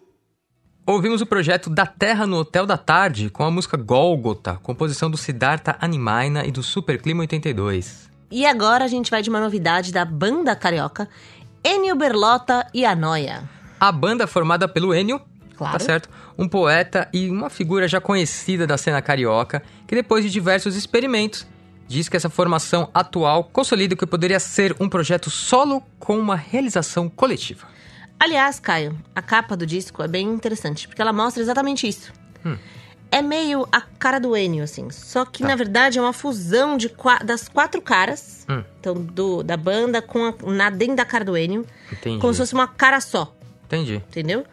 Ouvimos 0.85 1.21
o 1.21 1.27
projeto 1.27 1.71
Da 1.71 1.87
Terra 1.87 2.27
no 2.27 2.39
Hotel 2.39 2.67
da 2.67 2.77
Tarde 2.77 3.31
com 3.31 3.45
a 3.45 3.51
música 3.53 3.77
Gólgota, 3.77 4.59
composição 4.65 5.09
do 5.09 5.17
Siddhartha 5.17 5.77
Animaina 5.81 6.45
e 6.45 6.51
do 6.51 6.61
Superclima 6.61 7.21
82. 7.21 8.11
E 8.33 8.45
agora 8.45 8.85
a 8.85 8.89
gente 8.89 9.13
vai 9.13 9.23
de 9.23 9.31
uma 9.31 9.39
novidade 9.39 9.93
da 9.93 10.05
banda 10.05 10.57
carioca, 10.57 11.09
Enio 11.63 11.95
Berlota 11.95 12.67
e 12.75 12.85
a 12.85 12.97
Noia. 12.97 13.49
A 13.79 13.93
banda 13.93 14.27
formada 14.27 14.67
pelo 14.67 14.93
Enio, 14.93 15.21
Claro. 15.57 15.75
tá 15.75 15.79
certo? 15.79 16.09
Um 16.37 16.49
poeta 16.49 17.09
e 17.13 17.31
uma 17.31 17.49
figura 17.49 17.87
já 17.87 18.01
conhecida 18.01 18.67
da 18.67 18.77
cena 18.77 19.01
carioca, 19.01 19.63
que 19.87 19.95
depois 19.95 20.25
de 20.25 20.31
diversos 20.33 20.75
experimentos, 20.75 21.47
diz 21.87 22.09
que 22.09 22.17
essa 22.17 22.29
formação 22.29 22.91
atual 22.93 23.45
consolida 23.45 23.95
o 23.95 23.97
que 23.97 24.05
poderia 24.07 24.41
ser 24.41 24.75
um 24.81 24.89
projeto 24.89 25.31
solo 25.31 25.81
com 26.01 26.19
uma 26.19 26.35
realização 26.35 27.09
coletiva. 27.09 27.71
Aliás, 28.23 28.61
Caio, 28.61 28.97
a 29.17 29.21
capa 29.21 29.57
do 29.57 29.67
disco 29.67 30.01
é 30.01 30.07
bem 30.07 30.29
interessante, 30.29 30.87
porque 30.87 31.03
ela 31.03 31.13
mostra 31.13 31.43
exatamente 31.43 31.89
isso. 31.89 32.13
É 33.11 33.21
meio 33.21 33.67
a 33.73 33.81
cara 33.81 34.21
do 34.21 34.37
Enio, 34.37 34.63
assim. 34.63 34.91
Só 34.91 35.25
que, 35.25 35.43
na 35.43 35.57
verdade, 35.57 35.99
é 35.99 36.01
uma 36.01 36.13
fusão 36.13 36.77
de 36.77 36.89
das 37.25 37.49
quatro 37.49 37.83
caras. 37.83 38.47
Hum. 38.49 38.63
Então, 38.79 38.95
do, 38.95 39.43
da 39.43 39.57
banda 39.57 40.01
com 40.01 40.25
a, 40.25 40.35
na, 40.53 40.71
dentro 40.71 40.95
da 40.95 41.05
cara 41.05 41.25
do 41.25 41.37
Enio. 41.37 41.67
Entendi. 41.91 42.21
Como 42.21 42.33
se 42.33 42.39
fosse 42.39 42.55
uma 42.55 42.69
cara 42.69 43.01
só, 43.01 43.35
Entendi. 43.65 43.97
entendeu? 43.97 44.47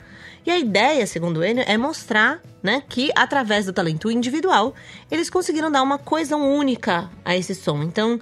E 0.43 0.49
a 0.49 0.57
ideia, 0.57 1.05
segundo 1.05 1.37
o 1.37 1.43
Enio, 1.43 1.63
é 1.67 1.77
mostrar 1.77 2.41
né, 2.63 2.81
que, 2.89 3.11
através 3.15 3.67
do 3.67 3.71
talento 3.71 4.09
individual, 4.09 4.73
eles 5.11 5.29
conseguiram 5.29 5.71
dar 5.71 5.83
uma 5.83 5.99
coesão 5.99 6.55
única 6.57 7.07
a 7.23 7.37
esse 7.37 7.53
som. 7.53 7.83
Então, 7.83 8.19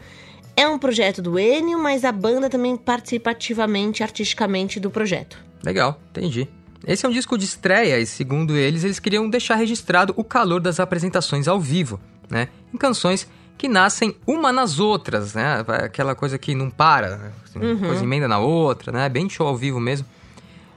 é 0.58 0.68
um 0.68 0.80
projeto 0.80 1.22
do 1.22 1.38
Enio, 1.38 1.78
mas 1.78 2.04
a 2.04 2.12
banda 2.12 2.50
também 2.50 2.76
participa 2.76 3.30
ativamente, 3.30 4.02
artisticamente, 4.02 4.80
do 4.80 4.90
projeto. 4.90 5.38
Legal, 5.64 6.02
entendi. 6.10 6.50
Esse 6.86 7.06
é 7.06 7.10
um 7.10 7.12
disco 7.12 7.38
de 7.38 7.46
estreia 7.46 8.00
e, 8.00 8.08
segundo 8.08 8.58
eles, 8.58 8.84
eles 8.84 9.00
queriam 9.00 9.30
deixar 9.30 9.56
registrado 9.56 10.14
o 10.18 10.24
calor 10.24 10.60
das 10.60 10.80
apresentações 10.80 11.48
ao 11.48 11.60
vivo, 11.60 12.00
né? 12.28 12.48
Em 12.74 12.78
canções 12.78 13.28
que 13.56 13.68
nascem 13.68 14.16
uma 14.26 14.52
nas 14.52 14.80
outras, 14.80 15.36
né? 15.36 15.64
Aquela 15.68 16.16
coisa 16.16 16.40
que 16.40 16.56
não 16.56 16.72
para, 16.72 17.18
né? 17.18 17.32
Assim, 17.44 17.60
uma 17.60 17.88
coisa 17.88 18.04
emenda 18.04 18.28
na 18.28 18.40
outra, 18.40 18.92
né? 18.92 19.08
Bem 19.10 19.30
show 19.30 19.48
ao 19.48 19.56
vivo 19.56 19.80
mesmo. 19.80 20.08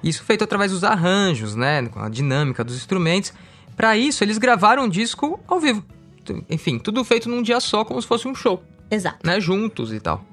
Isso 0.02 0.22
feito 0.24 0.44
através 0.44 0.72
dos 0.72 0.84
arranjos, 0.84 1.54
né? 1.54 1.86
Com 1.86 2.00
a 2.00 2.08
dinâmica 2.10 2.62
dos 2.62 2.76
instrumentos. 2.76 3.32
Para 3.74 3.96
isso, 3.96 4.22
eles 4.22 4.36
gravaram 4.36 4.84
um 4.84 4.88
disco 4.88 5.40
ao 5.48 5.58
vivo. 5.58 5.82
Enfim, 6.50 6.78
tudo 6.78 7.02
feito 7.02 7.30
num 7.30 7.40
dia 7.40 7.60
só, 7.60 7.82
como 7.82 8.00
se 8.00 8.06
fosse 8.06 8.28
um 8.28 8.34
show, 8.34 8.62
Exato. 8.90 9.18
né? 9.24 9.40
Juntos 9.40 9.92
e 9.92 10.00
tal. 10.00 10.24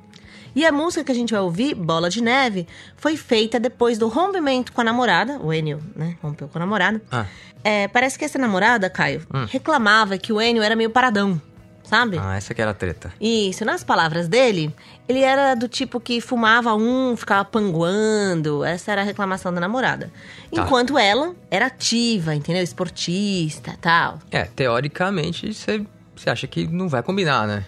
E 0.55 0.65
a 0.65 0.71
música 0.71 1.03
que 1.03 1.11
a 1.11 1.15
gente 1.15 1.31
vai 1.33 1.41
ouvir, 1.41 1.75
Bola 1.75 2.09
de 2.09 2.19
Neve, 2.21 2.67
foi 2.95 3.15
feita 3.15 3.59
depois 3.59 3.97
do 3.99 4.07
rompimento 4.07 4.71
com 4.73 4.81
a 4.81 4.83
namorada, 4.83 5.37
o 5.39 5.53
Enio, 5.53 5.79
né? 5.95 6.17
Rompeu 6.21 6.47
com 6.47 6.57
a 6.57 6.61
namorada. 6.61 6.99
Ah, 7.11 7.25
É, 7.63 7.87
parece 7.87 8.17
que 8.17 8.25
essa 8.25 8.39
namorada, 8.39 8.89
Caio, 8.89 9.21
reclamava 9.49 10.17
que 10.17 10.33
o 10.33 10.41
Enio 10.41 10.63
era 10.63 10.75
meio 10.75 10.89
paradão, 10.89 11.39
sabe? 11.83 12.17
ah, 12.19 12.35
essa 12.37 12.55
que 12.55 12.61
era 12.61 12.71
a 12.71 12.73
treta. 12.73 13.13
Isso, 13.21 13.63
nas 13.65 13.83
palavras 13.83 14.27
dele, 14.27 14.73
ele 15.07 15.19
era 15.21 15.53
do 15.53 15.67
tipo 15.67 15.99
que 15.99 16.19
fumava 16.21 16.73
um, 16.73 17.15
ficava 17.15 17.45
panguando. 17.45 18.63
Essa 18.63 18.93
era 18.93 19.01
a 19.01 19.05
reclamação 19.05 19.53
da 19.53 19.59
namorada. 19.59 20.07
Tá. 20.51 20.63
Enquanto 20.63 20.97
ela 20.97 21.35
era 21.51 21.67
ativa, 21.67 22.33
entendeu? 22.33 22.63
Esportista 22.63 23.75
tal. 23.79 24.17
É, 24.31 24.43
teoricamente, 24.45 25.53
você 25.53 26.29
acha 26.29 26.47
que 26.47 26.65
não 26.67 26.87
vai 26.89 27.03
combinar, 27.03 27.45
né? 27.45 27.63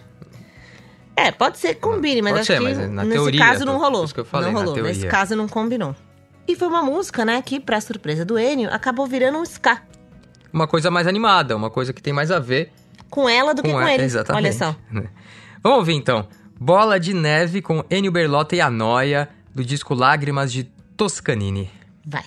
É, 1.20 1.30
pode 1.30 1.58
ser 1.58 1.74
que 1.74 1.80
combine, 1.80 2.22
mas 2.22 2.32
Pode 2.32 2.40
acho 2.40 2.46
ser, 2.52 2.58
que 2.58 2.64
mas 2.64 2.90
na 2.90 3.04
nesse 3.04 3.16
teoria, 3.16 3.40
caso 3.40 3.64
não 3.64 3.78
rolou. 3.78 4.04
isso 4.04 4.14
que 4.14 4.20
eu 4.20 4.24
falei, 4.24 4.50
não 4.52 4.60
rolou. 4.64 4.82
Nesse 4.82 5.06
caso 5.06 5.36
não 5.36 5.46
combinou. 5.48 5.94
E 6.48 6.56
foi 6.56 6.66
uma 6.68 6.82
música, 6.82 7.24
né, 7.24 7.40
que, 7.42 7.60
pra 7.60 7.80
surpresa 7.80 8.24
do 8.24 8.38
Enio, 8.38 8.70
acabou 8.72 9.06
virando 9.06 9.38
um 9.38 9.42
ska. 9.42 9.82
Uma 10.52 10.66
coisa 10.66 10.90
mais 10.90 11.06
animada, 11.06 11.54
uma 11.56 11.70
coisa 11.70 11.92
que 11.92 12.02
tem 12.02 12.12
mais 12.12 12.30
a 12.30 12.38
ver 12.40 12.72
Com 13.08 13.28
ela 13.28 13.54
do 13.54 13.62
que 13.62 13.70
com 13.70 13.80
ele. 13.86 14.02
Exatamente. 14.02 14.44
Olha 14.46 14.52
só. 14.52 14.76
Vamos 15.62 15.78
ouvir 15.78 15.94
então. 15.94 16.26
Bola 16.58 16.98
de 16.98 17.14
Neve 17.14 17.60
com 17.62 17.84
Enio 17.90 18.10
Berlota 18.10 18.56
e 18.56 18.60
a 18.60 18.70
Noia, 18.70 19.28
do 19.54 19.64
disco 19.64 19.94
Lágrimas 19.94 20.50
de 20.52 20.64
Toscanini. 20.96 21.70
Vai. 22.04 22.24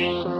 Você 0.00 0.39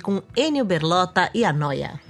Com 0.00 0.22
Enio 0.36 0.64
Berlota 0.64 1.30
e 1.34 1.44
a 1.44 1.52
Noia. 1.52 2.00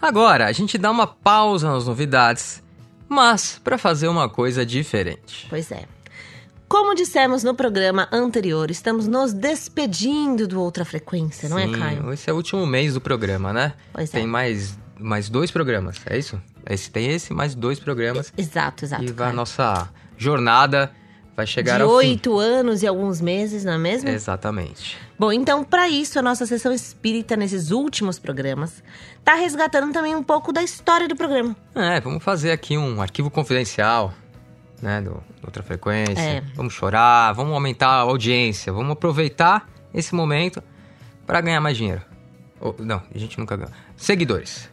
Agora, 0.00 0.46
a 0.46 0.52
gente 0.52 0.76
dá 0.76 0.90
uma 0.90 1.06
pausa 1.06 1.70
nas 1.72 1.86
novidades, 1.86 2.62
mas 3.08 3.60
para 3.62 3.78
fazer 3.78 4.08
uma 4.08 4.28
coisa 4.28 4.64
diferente. 4.64 5.46
Pois 5.48 5.70
é. 5.72 5.84
Como 6.68 6.94
dissemos 6.94 7.44
no 7.44 7.54
programa 7.54 8.08
anterior, 8.10 8.70
estamos 8.70 9.06
nos 9.06 9.32
despedindo 9.32 10.48
do 10.48 10.60
Outra 10.60 10.84
Frequência, 10.84 11.48
não 11.48 11.58
Sim, 11.58 11.74
é, 11.74 11.78
Caio? 11.78 12.12
Esse 12.12 12.28
é 12.28 12.32
o 12.32 12.36
último 12.36 12.66
mês 12.66 12.94
do 12.94 13.00
programa, 13.00 13.52
né? 13.52 13.74
Pois 13.92 14.12
é. 14.12 14.18
Tem 14.18 14.26
mais, 14.26 14.78
mais 14.98 15.28
dois 15.28 15.50
programas, 15.50 16.00
é 16.06 16.18
isso? 16.18 16.40
Esse, 16.68 16.90
tem 16.90 17.10
esse, 17.10 17.32
mais 17.32 17.54
dois 17.54 17.78
programas. 17.78 18.32
Exato, 18.36 18.84
exato. 18.84 19.04
e 19.04 19.12
vai, 19.12 19.30
a 19.30 19.32
nossa 19.32 19.88
jornada 20.16 20.90
vai 21.36 21.46
chegar 21.46 21.76
De 21.76 21.82
ao 21.82 21.90
oito 21.90 22.38
anos 22.38 22.82
e 22.82 22.86
alguns 22.86 23.20
meses, 23.20 23.64
não 23.64 23.72
é 23.72 23.78
mesmo? 23.78 24.08
Exatamente. 24.08 24.96
Bom, 25.18 25.32
então, 25.32 25.64
para 25.64 25.88
isso, 25.88 26.18
a 26.18 26.22
nossa 26.22 26.46
sessão 26.46 26.72
espírita 26.72 27.36
nesses 27.36 27.70
últimos 27.70 28.18
programas 28.18 28.82
tá 29.24 29.34
resgatando 29.34 29.92
também 29.92 30.14
um 30.14 30.22
pouco 30.22 30.52
da 30.52 30.62
história 30.62 31.08
do 31.08 31.16
programa. 31.16 31.56
É, 31.74 32.00
vamos 32.00 32.22
fazer 32.22 32.50
aqui 32.50 32.76
um 32.76 33.00
arquivo 33.00 33.30
confidencial, 33.30 34.12
né, 34.82 35.00
do, 35.00 35.10
do 35.10 35.46
outra 35.46 35.62
frequência. 35.62 36.20
É. 36.20 36.42
Vamos 36.54 36.74
chorar, 36.74 37.32
vamos 37.32 37.52
aumentar 37.54 37.88
a 37.88 38.00
audiência, 38.00 38.72
vamos 38.72 38.92
aproveitar 38.92 39.68
esse 39.92 40.14
momento 40.14 40.62
para 41.26 41.40
ganhar 41.40 41.60
mais 41.60 41.76
dinheiro. 41.76 42.02
Ou- 42.60 42.74
não, 42.78 43.02
a 43.14 43.18
gente 43.18 43.38
nunca 43.38 43.56
ganha. 43.56 43.72
Seguidores. 43.96 44.68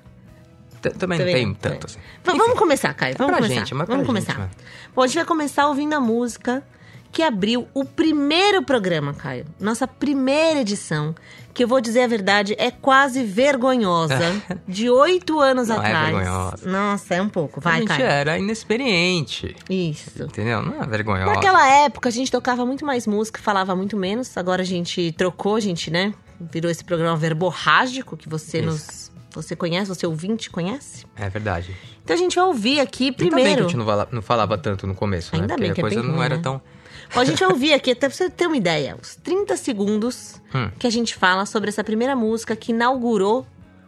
Também, 0.90 1.20
não 1.20 1.26
tem 1.26 1.54
tanto 1.54 1.88
assim. 1.88 2.00
Vamos 2.24 2.58
começar, 2.58 2.94
Caio. 2.94 3.16
Vamos 3.18 3.32
pra 3.34 3.42
começar. 3.42 3.60
gente, 3.60 3.74
mas 3.74 3.86
pra 3.86 3.96
vamos 3.96 4.08
começar. 4.08 4.50
Bom, 4.96 5.02
a 5.04 5.08
gente 5.08 5.16
vai 5.16 5.26
começar 5.26 5.68
ouvindo 5.68 5.94
a 5.94 6.00
música 6.00 6.64
que 7.12 7.22
abriu 7.22 7.68
o 7.74 7.84
primeiro 7.84 8.64
programa, 8.64 9.14
Caio. 9.14 9.46
Nossa 9.60 9.86
primeira 9.86 10.62
edição, 10.62 11.14
que 11.54 11.62
eu 11.64 11.68
vou 11.68 11.82
dizer 11.82 12.04
a 12.04 12.08
verdade, 12.08 12.56
é 12.58 12.72
quase 12.72 13.22
vergonhosa. 13.24 14.18
de 14.66 14.90
oito 14.90 15.38
anos 15.40 15.68
Não 15.68 15.76
é 15.84 15.88
atrás. 15.88 16.16
vergonhosa. 16.16 16.70
Nossa, 16.70 17.16
é 17.16 17.22
um 17.22 17.28
pouco. 17.28 17.60
a 17.60 17.64
Vai, 17.64 17.80
gente 17.80 17.88
Caio. 17.90 18.06
era 18.06 18.38
inexperiente, 18.40 19.56
Isso. 19.70 20.24
entendeu? 20.24 20.62
Não 20.62 20.82
é 20.82 20.88
vergonhosa. 20.88 21.34
Naquela 21.34 21.68
época, 21.84 22.08
a 22.08 22.12
gente 22.12 22.32
tocava 22.32 22.66
muito 22.66 22.86
mais 22.86 23.06
música, 23.06 23.42
falava 23.42 23.76
muito 23.76 23.98
menos. 23.98 24.36
Agora 24.38 24.62
a 24.62 24.66
gente 24.66 25.12
trocou, 25.12 25.56
a 25.56 25.60
gente, 25.60 25.92
né? 25.92 26.14
Virou 26.40 26.72
esse 26.72 26.84
programa 26.84 27.16
verborrágico 27.18 28.16
que 28.18 28.28
você 28.30 28.60
Isso. 28.60 28.66
nos. 28.68 29.11
Você 29.34 29.56
conhece, 29.56 29.88
você 29.88 30.06
ouvinte 30.06 30.50
conhece? 30.50 31.06
É 31.16 31.30
verdade. 31.30 31.76
Então 32.04 32.16
a 32.16 32.20
gente 32.20 32.36
vai 32.36 32.46
ouvir 32.46 32.80
aqui 32.80 33.06
Ainda 33.06 33.18
bem 33.18 33.28
que 33.30 33.34
a 33.34 33.36
primeiro. 33.36 33.64
gente 33.64 33.78
não 33.78 33.86
fala- 33.86 34.08
não 34.12 34.22
falava 34.22 34.58
tanto 34.58 34.86
no 34.86 34.94
começo, 34.96 35.34
né? 35.36 35.42
Ainda 35.42 35.54
Porque 35.56 35.62
bem 35.64 35.72
a 35.72 35.74
que 35.74 35.80
é 35.82 35.84
coisa 35.84 36.00
bem 36.02 36.06
não 36.10 36.16
ruim, 36.16 36.26
era 36.26 36.36
né? 36.38 36.42
tão... 36.44 36.62
Bom, 37.14 37.20
a 37.20 37.26
gente 37.26 37.40
vai 37.40 37.50
ouvir 37.50 37.74
aqui, 37.74 37.92
até 37.92 38.08
pra 38.08 38.16
você 38.16 38.30
ter 38.30 38.48
uma 38.48 38.56
ideia, 38.58 38.98
os 39.02 39.16
30 39.18 39.56
segundos 39.58 40.42
Hum. 40.54 40.70
que 40.80 40.86
a 40.88 40.90
gente 40.90 41.16
fala 41.16 41.46
sobre 41.46 41.70
essa 41.70 41.84
primeira 41.84 42.16
música 42.16 42.56
que 42.56 42.72
inaugurou 42.72 43.46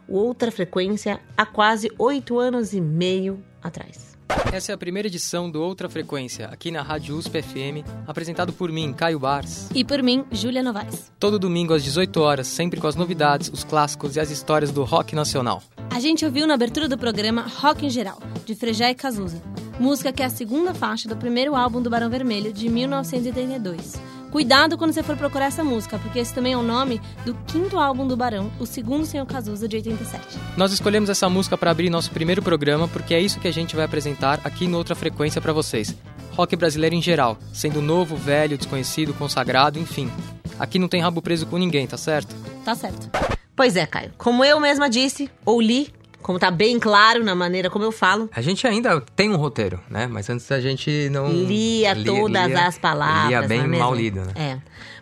o 0.08 0.16
Outra 0.18 0.50
Frequência 0.50 1.20
há 1.36 1.46
quase 1.46 1.90
oito 1.98 2.38
anos 2.38 2.72
e 2.74 2.80
meio 2.80 3.42
atrás. 3.62 4.13
Essa 4.52 4.72
é 4.72 4.74
a 4.74 4.78
primeira 4.78 5.08
edição 5.08 5.50
do 5.50 5.60
Outra 5.60 5.88
Frequência, 5.88 6.46
aqui 6.46 6.70
na 6.70 6.82
Rádio 6.82 7.16
USP 7.16 7.42
FM, 7.42 7.86
apresentado 8.06 8.52
por 8.52 8.70
mim, 8.70 8.92
Caio 8.92 9.18
Bars. 9.18 9.68
E 9.74 9.84
por 9.84 10.02
mim, 10.02 10.24
Júlia 10.30 10.62
Novaes. 10.62 11.12
Todo 11.18 11.38
domingo 11.38 11.74
às 11.74 11.82
18 11.82 12.20
horas, 12.20 12.46
sempre 12.46 12.80
com 12.80 12.86
as 12.86 12.96
novidades, 12.96 13.50
os 13.52 13.64
clássicos 13.64 14.16
e 14.16 14.20
as 14.20 14.30
histórias 14.30 14.70
do 14.70 14.84
rock 14.84 15.14
nacional. 15.14 15.62
A 15.90 16.00
gente 16.00 16.24
ouviu 16.24 16.46
na 16.46 16.54
abertura 16.54 16.88
do 16.88 16.96
programa 16.96 17.42
Rock 17.42 17.86
em 17.86 17.90
Geral, 17.90 18.18
de 18.44 18.54
Frejá 18.54 18.90
e 18.90 18.94
Cazuza. 18.94 19.42
Música 19.78 20.12
que 20.12 20.22
é 20.22 20.26
a 20.26 20.30
segunda 20.30 20.72
faixa 20.72 21.08
do 21.08 21.16
primeiro 21.16 21.54
álbum 21.54 21.82
do 21.82 21.90
Barão 21.90 22.08
Vermelho, 22.08 22.52
de 22.52 22.68
1982. 22.68 23.94
Cuidado 24.34 24.76
quando 24.76 24.92
você 24.92 25.00
for 25.00 25.16
procurar 25.16 25.44
essa 25.44 25.62
música, 25.62 25.96
porque 25.96 26.18
esse 26.18 26.34
também 26.34 26.54
é 26.54 26.56
o 26.56 26.62
nome 26.62 27.00
do 27.24 27.32
quinto 27.46 27.78
álbum 27.78 28.04
do 28.04 28.16
Barão, 28.16 28.50
o 28.58 28.66
segundo 28.66 29.06
sem 29.06 29.20
o 29.20 29.24
Cazuza, 29.24 29.68
de 29.68 29.76
87. 29.76 30.36
Nós 30.56 30.72
escolhemos 30.72 31.08
essa 31.08 31.30
música 31.30 31.56
para 31.56 31.70
abrir 31.70 31.88
nosso 31.88 32.10
primeiro 32.10 32.42
programa 32.42 32.88
porque 32.88 33.14
é 33.14 33.20
isso 33.20 33.38
que 33.38 33.46
a 33.46 33.52
gente 33.52 33.76
vai 33.76 33.84
apresentar 33.84 34.40
aqui 34.42 34.66
no 34.66 34.76
Outra 34.76 34.96
Frequência 34.96 35.40
para 35.40 35.52
vocês. 35.52 35.94
Rock 36.32 36.56
brasileiro 36.56 36.96
em 36.96 37.00
geral, 37.00 37.38
sendo 37.52 37.80
novo, 37.80 38.16
velho, 38.16 38.58
desconhecido, 38.58 39.14
consagrado, 39.14 39.78
enfim. 39.78 40.10
Aqui 40.58 40.80
não 40.80 40.88
tem 40.88 41.00
rabo 41.00 41.22
preso 41.22 41.46
com 41.46 41.56
ninguém, 41.56 41.86
tá 41.86 41.96
certo? 41.96 42.34
Tá 42.64 42.74
certo. 42.74 43.08
Pois 43.54 43.76
é, 43.76 43.86
Caio. 43.86 44.10
Como 44.18 44.44
eu 44.44 44.58
mesma 44.58 44.90
disse, 44.90 45.30
ou 45.44 45.60
li, 45.60 45.94
como 46.24 46.38
tá 46.38 46.50
bem 46.50 46.78
claro 46.80 47.22
na 47.22 47.34
maneira 47.34 47.68
como 47.68 47.84
eu 47.84 47.92
falo, 47.92 48.30
A 48.34 48.40
gente 48.40 48.66
ainda 48.66 48.98
tem 49.14 49.30
um 49.30 49.36
roteiro, 49.36 49.78
né? 49.90 50.06
Mas 50.06 50.30
antes 50.30 50.50
a 50.50 50.58
gente 50.58 51.10
não... 51.10 51.28
lia 51.30 51.94
todas 52.02 52.46
lia- 52.48 52.66
as 52.66 52.78
palavras. 52.78 53.28
Lia 53.28 53.40
não 53.42 53.48
bem 53.48 53.60
é 53.60 53.66
mal 53.66 53.94
lido, 53.94 54.20
né? 54.22 54.32
É. 54.34 54.58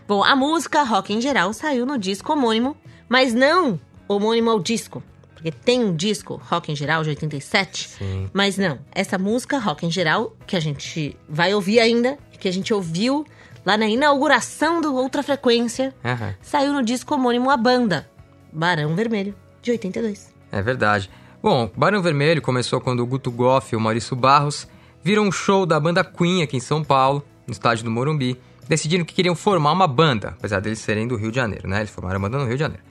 Bom, 0.08 0.24
a 0.24 0.34
música 0.34 0.82
Rock 0.82 1.14
em 1.14 1.20
Geral 1.20 1.52
saiu 1.52 1.86
no 1.86 1.96
disco 1.96 2.32
homônimo, 2.32 2.76
mas 3.08 3.32
não 3.32 3.78
homônimo 4.08 4.50
ao 4.50 4.58
disco. 4.58 5.00
Porque 5.32 5.52
tem 5.52 5.84
um 5.84 5.94
disco, 5.94 6.42
Rock 6.50 6.72
em 6.72 6.76
Geral, 6.76 7.04
de 7.04 7.10
87. 7.10 7.88
Sim. 7.88 8.28
Mas 8.32 8.58
não, 8.58 8.80
essa 8.92 9.16
música, 9.16 9.58
Rock 9.60 9.86
em 9.86 9.90
Geral, 9.92 10.36
que 10.44 10.56
a 10.56 10.60
gente 10.60 11.16
vai 11.28 11.54
ouvir 11.54 11.78
ainda, 11.78 12.18
que 12.40 12.48
a 12.48 12.52
gente 12.52 12.74
ouviu 12.74 13.24
lá 13.64 13.76
na 13.76 13.86
inauguração 13.86 14.80
do 14.80 14.92
Outra 14.96 15.22
Frequência, 15.22 15.94
Aham. 16.04 16.34
saiu 16.42 16.72
no 16.72 16.82
disco 16.82 17.14
homônimo 17.14 17.48
A 17.48 17.56
Banda, 17.56 18.10
Barão 18.52 18.96
Vermelho, 18.96 19.36
de 19.62 19.70
82. 19.70 20.31
É 20.52 20.60
verdade. 20.60 21.10
Bom, 21.42 21.68
Barão 21.74 22.02
Vermelho 22.02 22.42
começou 22.42 22.80
quando 22.80 23.00
o 23.00 23.06
Guto 23.06 23.30
Goff 23.30 23.74
e 23.74 23.76
o 23.76 23.80
Maurício 23.80 24.14
Barros 24.14 24.68
viram 25.02 25.24
um 25.24 25.32
show 25.32 25.66
da 25.66 25.80
banda 25.80 26.04
Queen 26.04 26.42
aqui 26.42 26.58
em 26.58 26.60
São 26.60 26.84
Paulo, 26.84 27.24
no 27.46 27.52
estádio 27.52 27.84
do 27.84 27.90
Morumbi. 27.90 28.38
Decidiram 28.68 29.04
que 29.04 29.14
queriam 29.14 29.34
formar 29.34 29.72
uma 29.72 29.88
banda, 29.88 30.34
apesar 30.38 30.60
deles 30.60 30.78
serem 30.78 31.08
do 31.08 31.16
Rio 31.16 31.30
de 31.30 31.36
Janeiro, 31.36 31.68
né? 31.68 31.78
Eles 31.78 31.90
formaram 31.90 32.18
a 32.18 32.20
banda 32.20 32.38
no 32.38 32.44
Rio 32.44 32.54
de 32.54 32.60
Janeiro. 32.60 32.82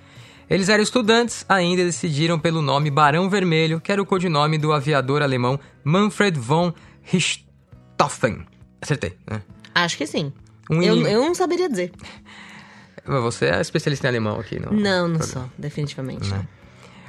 Eles 0.49 0.67
eram 0.67 0.83
estudantes, 0.83 1.45
ainda 1.47 1.81
decidiram 1.85 2.37
pelo 2.37 2.61
nome 2.61 2.91
Barão 2.91 3.29
Vermelho, 3.29 3.79
que 3.79 3.89
era 3.89 4.01
o 4.01 4.05
codinome 4.05 4.57
do 4.57 4.73
aviador 4.73 5.21
alemão 5.21 5.57
Manfred 5.81 6.37
von 6.37 6.73
Richthofen. 7.03 8.45
Acertei, 8.81 9.15
né? 9.29 9.41
Acho 9.73 9.97
que 9.97 10.05
sim. 10.05 10.33
Um 10.69 10.81
eu, 10.81 11.07
eu 11.07 11.21
não 11.21 11.33
saberia 11.33 11.69
dizer. 11.69 11.93
Você 13.05 13.45
é 13.45 13.61
especialista 13.61 14.07
em 14.07 14.09
alemão 14.09 14.39
aqui, 14.39 14.59
não? 14.59 14.73
Não, 14.73 15.07
não 15.07 15.21
sou, 15.21 15.49
definitivamente. 15.57 16.29
não. 16.29 16.45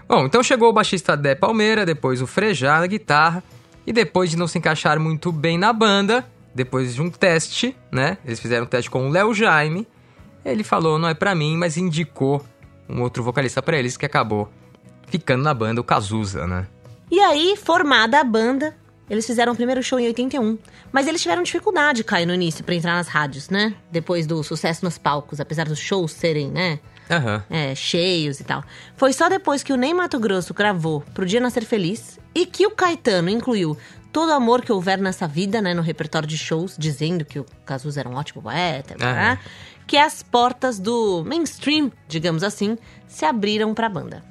Bom, 0.09 0.27
então 0.27 0.43
chegou 0.43 0.69
o 0.69 0.73
baixista 0.73 1.17
Dé 1.17 1.35
Palmeira, 1.35 1.87
depois 1.87 2.21
o 2.21 2.27
Frejá 2.27 2.81
na 2.81 2.87
guitarra, 2.87 3.43
e 3.87 3.93
depois 3.93 4.31
de 4.31 4.37
não 4.37 4.47
se 4.47 4.59
encaixar 4.59 4.99
muito 5.01 5.33
bem 5.33 5.59
na 5.59 5.73
banda, 5.73 6.25
depois 6.55 6.95
de 6.95 7.03
um 7.03 7.11
teste, 7.11 7.77
né? 7.91 8.19
Eles 8.25 8.41
fizeram 8.41 8.65
um 8.65 8.69
teste 8.69 8.91
com 8.91 9.09
o 9.09 9.11
Léo 9.11 9.33
Jaime. 9.35 9.87
Ele 10.45 10.65
falou, 10.65 10.99
não 10.99 11.09
é 11.09 11.15
pra 11.15 11.35
mim, 11.35 11.57
mas 11.57 11.77
indicou 11.77 12.45
um 12.89 13.01
outro 13.01 13.23
vocalista 13.23 13.63
pra 13.63 13.79
eles 13.79 13.97
que 13.97 14.05
acabou 14.05 14.51
ficando 15.07 15.43
na 15.43 15.55
banda, 15.55 15.81
o 15.81 15.85
Cazuza, 15.85 16.47
né? 16.47 16.67
E 17.11 17.21
aí, 17.21 17.57
formada 17.57 18.19
a 18.19 18.25
banda, 18.25 18.77
eles 19.09 19.27
fizeram 19.27 19.53
o 19.53 19.57
primeiro 19.57 19.83
show 19.83 20.01
em 20.01 20.07
81. 20.07 20.59
Mas 20.91 21.07
eles 21.07 21.21
tiveram 21.21 21.43
dificuldade, 21.43 22.03
Caio, 22.03 22.27
no 22.27 22.35
início, 22.35 22.65
pra 22.65 22.75
entrar 22.75 22.95
nas 22.95 23.09
rádios, 23.09 23.51
né? 23.51 23.75
Depois 23.91 24.27
do 24.27 24.43
sucesso 24.43 24.85
nos 24.85 24.99
palcos, 24.99 25.39
apesar 25.39 25.67
dos 25.67 25.79
shows 25.79 26.13
serem, 26.13 26.51
né? 26.51 26.81
Aham. 27.11 27.45
é, 27.51 27.75
cheios 27.75 28.41
e 28.41 28.45
tal. 28.45 28.63
Foi 28.97 29.13
só 29.13 29.29
depois 29.29 29.63
que 29.63 29.73
o 29.73 29.77
Ney 29.77 29.93
Mato 29.93 30.19
Grosso 30.19 30.55
gravou 30.55 31.01
Pro 31.15 31.27
Dia 31.27 31.41
Nascer 31.41 31.65
Feliz 31.65 32.19
e 32.35 32.47
que 32.47 32.67
o 32.67 32.71
Caetano 32.71 33.29
incluiu 33.29 33.77
todo 34.13 34.29
o 34.31 34.33
amor 34.35 34.63
que 34.63 34.71
houver 34.73 34.99
nessa 34.99 35.27
vida, 35.27 35.61
né, 35.63 35.73
no 35.75 35.83
repertório 35.83 36.29
de 36.29 36.37
shows, 36.37 36.77
dizendo 36.79 37.25
que 37.25 37.39
o 37.39 37.47
Cazuza 37.65 38.01
era 38.01 38.09
um 38.09 38.15
ótimo 38.15 38.43
poeta, 38.43 38.95
Aham. 39.01 39.39
que 39.87 39.97
as 39.97 40.23
portas 40.23 40.79
do 40.79 41.25
mainstream, 41.25 41.91
digamos 42.09 42.43
assim, 42.43 42.77
se 43.09 43.25
abriram 43.25 43.73
pra 43.75 43.89
banda. 43.89 44.23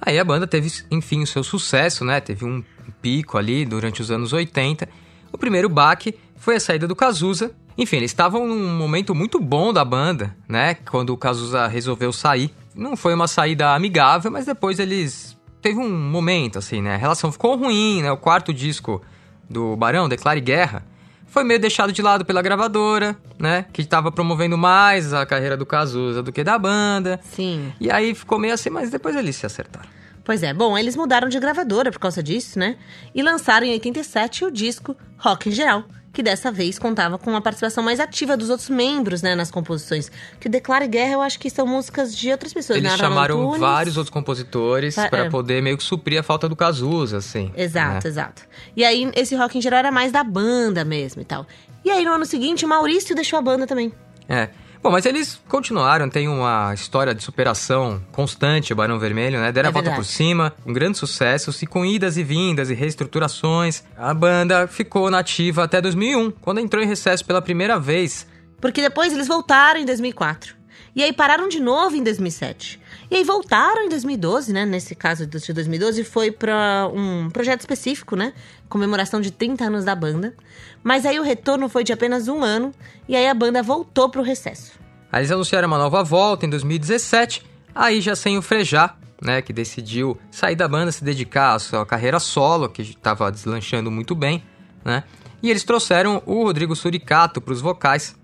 Aí 0.00 0.18
a 0.18 0.24
banda 0.24 0.46
teve, 0.46 0.70
enfim, 0.90 1.22
o 1.22 1.26
seu 1.26 1.42
sucesso, 1.42 2.04
né? 2.04 2.20
Teve 2.20 2.44
um 2.44 2.62
pico 3.00 3.38
ali 3.38 3.64
durante 3.64 4.02
os 4.02 4.10
anos 4.10 4.32
80. 4.32 4.88
O 5.32 5.38
primeiro 5.38 5.68
baque 5.68 6.14
foi 6.44 6.56
a 6.56 6.60
saída 6.60 6.86
do 6.86 6.94
Cazuza. 6.94 7.52
Enfim, 7.76 7.96
eles 7.96 8.10
estavam 8.10 8.46
num 8.46 8.76
momento 8.76 9.14
muito 9.14 9.40
bom 9.40 9.72
da 9.72 9.82
banda, 9.82 10.36
né? 10.46 10.74
Quando 10.74 11.08
o 11.08 11.16
Cazuza 11.16 11.66
resolveu 11.66 12.12
sair. 12.12 12.54
Não 12.74 12.98
foi 12.98 13.14
uma 13.14 13.26
saída 13.26 13.74
amigável, 13.74 14.30
mas 14.30 14.44
depois 14.44 14.78
eles... 14.78 15.34
Teve 15.62 15.78
um 15.78 15.90
momento, 15.90 16.58
assim, 16.58 16.82
né? 16.82 16.96
A 16.96 16.98
relação 16.98 17.32
ficou 17.32 17.56
ruim, 17.56 18.02
né? 18.02 18.12
O 18.12 18.18
quarto 18.18 18.52
disco 18.52 19.00
do 19.48 19.74
Barão, 19.74 20.06
Declare 20.06 20.38
Guerra, 20.42 20.84
foi 21.26 21.44
meio 21.44 21.58
deixado 21.58 21.94
de 21.94 22.02
lado 22.02 22.26
pela 22.26 22.42
gravadora, 22.42 23.16
né? 23.38 23.64
Que 23.72 23.80
estava 23.80 24.12
promovendo 24.12 24.58
mais 24.58 25.14
a 25.14 25.24
carreira 25.24 25.56
do 25.56 25.64
Cazuza 25.64 26.22
do 26.22 26.30
que 26.30 26.44
da 26.44 26.58
banda. 26.58 27.18
Sim. 27.22 27.72
E 27.80 27.90
aí 27.90 28.14
ficou 28.14 28.38
meio 28.38 28.52
assim, 28.52 28.68
mas 28.68 28.90
depois 28.90 29.16
eles 29.16 29.34
se 29.34 29.46
acertaram. 29.46 29.88
Pois 30.22 30.42
é, 30.42 30.52
bom, 30.52 30.76
eles 30.76 30.94
mudaram 30.94 31.30
de 31.30 31.40
gravadora 31.40 31.90
por 31.90 31.98
causa 31.98 32.22
disso, 32.22 32.58
né? 32.58 32.76
E 33.14 33.22
lançaram 33.22 33.66
em 33.66 33.72
87 33.72 34.44
o 34.44 34.50
disco 34.50 34.94
Rock 35.16 35.48
em 35.48 35.52
Geral, 35.52 35.84
que 36.14 36.22
dessa 36.22 36.50
vez 36.50 36.78
contava 36.78 37.18
com 37.18 37.28
uma 37.28 37.42
participação 37.42 37.84
mais 37.84 38.00
ativa 38.00 38.36
dos 38.36 38.48
outros 38.48 38.70
membros, 38.70 39.20
né, 39.20 39.34
nas 39.34 39.50
composições. 39.50 40.10
Que 40.40 40.46
o 40.46 40.50
Declare 40.50 40.86
Guerra, 40.88 41.12
eu 41.14 41.20
acho 41.20 41.38
que 41.38 41.50
são 41.50 41.66
músicas 41.66 42.16
de 42.16 42.30
outras 42.30 42.54
pessoas, 42.54 42.78
Eles 42.78 42.90
né? 42.92 42.96
Chamaram 42.96 43.40
Antunes. 43.42 43.60
vários 43.60 43.96
outros 43.98 44.12
compositores 44.14 44.94
Tá, 44.94 45.08
pra 45.08 45.24
é. 45.24 45.28
poder 45.28 45.60
meio 45.60 45.76
que 45.76 45.82
suprir 45.82 46.18
a 46.18 46.22
falta 46.22 46.48
do 46.48 46.54
Cazuza, 46.56 47.18
assim. 47.18 47.52
Exato, 47.56 48.06
né? 48.06 48.10
exato. 48.10 48.42
E 48.76 48.84
aí, 48.84 49.10
esse 49.14 49.34
rock 49.34 49.58
em 49.58 49.60
geral 49.60 49.80
era 49.80 49.90
mais 49.92 50.12
da 50.12 50.22
banda 50.24 50.84
mesmo 50.84 51.20
e 51.20 51.24
tal. 51.24 51.44
E 51.84 51.90
aí, 51.90 52.04
no 52.04 52.12
ano 52.12 52.24
seguinte, 52.24 52.64
o 52.64 52.68
Maurício 52.68 53.14
deixou 53.14 53.38
a 53.38 53.42
banda 53.42 53.66
também. 53.66 53.92
É. 54.28 54.48
Bom, 54.84 54.90
mas 54.90 55.06
eles 55.06 55.40
continuaram, 55.48 56.10
tem 56.10 56.28
uma 56.28 56.74
história 56.74 57.14
de 57.14 57.22
superação 57.22 58.02
constante, 58.12 58.70
o 58.70 58.76
Barão 58.76 58.98
Vermelho, 58.98 59.40
né? 59.40 59.50
Deram 59.50 59.68
É 59.68 59.70
a 59.70 59.72
volta 59.72 59.92
por 59.92 60.04
cima, 60.04 60.52
um 60.66 60.74
grande 60.74 60.98
sucesso, 60.98 61.50
e 61.62 61.66
com 61.66 61.86
idas 61.86 62.18
e 62.18 62.22
vindas 62.22 62.68
e 62.68 62.74
reestruturações. 62.74 63.82
A 63.96 64.12
banda 64.12 64.66
ficou 64.66 65.10
nativa 65.10 65.64
até 65.64 65.80
2001, 65.80 66.32
quando 66.32 66.60
entrou 66.60 66.84
em 66.84 66.86
recesso 66.86 67.24
pela 67.24 67.40
primeira 67.40 67.78
vez. 67.80 68.26
Porque 68.60 68.82
depois 68.82 69.10
eles 69.10 69.26
voltaram 69.26 69.80
em 69.80 69.86
2004. 69.86 70.54
E 70.94 71.02
aí 71.02 71.14
pararam 71.14 71.48
de 71.48 71.60
novo 71.60 71.96
em 71.96 72.02
2007. 72.02 72.78
E 73.10 73.16
aí 73.16 73.24
voltaram 73.24 73.82
em 73.82 73.88
2012, 73.88 74.52
né? 74.52 74.64
Nesse 74.64 74.94
caso 74.94 75.26
de 75.26 75.52
2012 75.52 76.04
foi 76.04 76.30
pra 76.30 76.88
um 76.92 77.28
projeto 77.30 77.60
específico, 77.60 78.16
né? 78.16 78.32
Comemoração 78.68 79.20
de 79.20 79.30
30 79.30 79.64
anos 79.64 79.84
da 79.84 79.94
banda. 79.94 80.34
Mas 80.82 81.04
aí 81.06 81.18
o 81.18 81.22
retorno 81.22 81.68
foi 81.68 81.84
de 81.84 81.92
apenas 81.92 82.28
um 82.28 82.42
ano. 82.42 82.72
E 83.08 83.14
aí 83.14 83.28
a 83.28 83.34
banda 83.34 83.62
voltou 83.62 84.08
pro 84.08 84.22
recesso. 84.22 84.72
Aí 85.12 85.20
eles 85.20 85.30
anunciaram 85.30 85.68
uma 85.68 85.78
nova 85.78 86.02
volta 86.02 86.44
em 86.44 86.50
2017, 86.50 87.46
aí 87.72 88.00
já 88.00 88.16
sem 88.16 88.36
o 88.36 88.42
Frejá, 88.42 88.96
né, 89.22 89.40
que 89.40 89.52
decidiu 89.52 90.18
sair 90.28 90.56
da 90.56 90.66
banda, 90.66 90.90
se 90.90 91.04
dedicar 91.04 91.54
à 91.54 91.58
sua 91.60 91.86
carreira 91.86 92.18
solo, 92.18 92.68
que 92.68 92.82
estava 92.82 93.30
deslanchando 93.30 93.92
muito 93.92 94.14
bem, 94.14 94.42
né? 94.84 95.04
E 95.40 95.50
eles 95.50 95.62
trouxeram 95.62 96.20
o 96.26 96.42
Rodrigo 96.42 96.74
Suricato 96.74 97.40
para 97.40 97.52
os 97.52 97.60
vocais. 97.60 98.16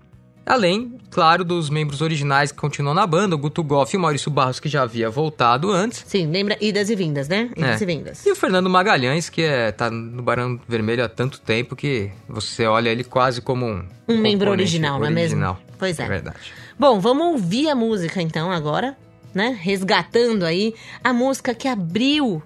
Além, 0.45 0.97
claro, 1.11 1.43
dos 1.45 1.69
membros 1.69 2.01
originais 2.01 2.51
que 2.51 2.57
continuam 2.57 2.93
na 2.95 3.05
banda, 3.05 3.35
o 3.35 3.37
Guto 3.37 3.63
Goff 3.63 3.95
e 3.95 3.97
o 3.97 4.01
Maurício 4.01 4.31
Barros, 4.31 4.59
que 4.59 4.67
já 4.67 4.81
havia 4.81 5.09
voltado 5.09 5.69
antes. 5.71 6.03
Sim, 6.07 6.27
lembra? 6.31 6.57
Idas 6.59 6.89
e 6.89 6.95
vindas, 6.95 7.27
né? 7.29 7.49
Idas 7.55 7.79
É. 7.79 7.83
e 7.83 7.87
vindas. 7.87 8.25
E 8.25 8.31
o 8.31 8.35
Fernando 8.35 8.69
Magalhães, 8.69 9.29
que 9.29 9.43
é, 9.43 9.71
tá 9.71 9.89
no 9.89 10.21
Barão 10.21 10.59
Vermelho 10.67 11.03
há 11.05 11.09
tanto 11.09 11.39
tempo 11.39 11.75
que 11.75 12.09
você 12.27 12.65
olha 12.65 12.89
ele 12.89 13.03
quase 13.03 13.39
como 13.41 13.65
um... 13.65 13.85
Um 14.07 14.17
membro 14.17 14.47
componente 14.47 14.61
original, 14.63 14.99
não 14.99 15.05
é 15.05 15.09
mesmo? 15.09 15.37
original. 15.37 15.59
Pois 15.77 15.99
é. 15.99 16.03
É 16.03 16.07
verdade. 16.07 16.37
Bom, 16.77 16.99
vamos 16.99 17.27
ouvir 17.27 17.69
a 17.69 17.75
música 17.75 18.21
então 18.21 18.51
agora, 18.51 18.97
né? 19.33 19.57
Resgatando 19.61 20.43
aí 20.43 20.73
a 21.03 21.13
música 21.13 21.53
que 21.53 21.67
abriu 21.67 22.41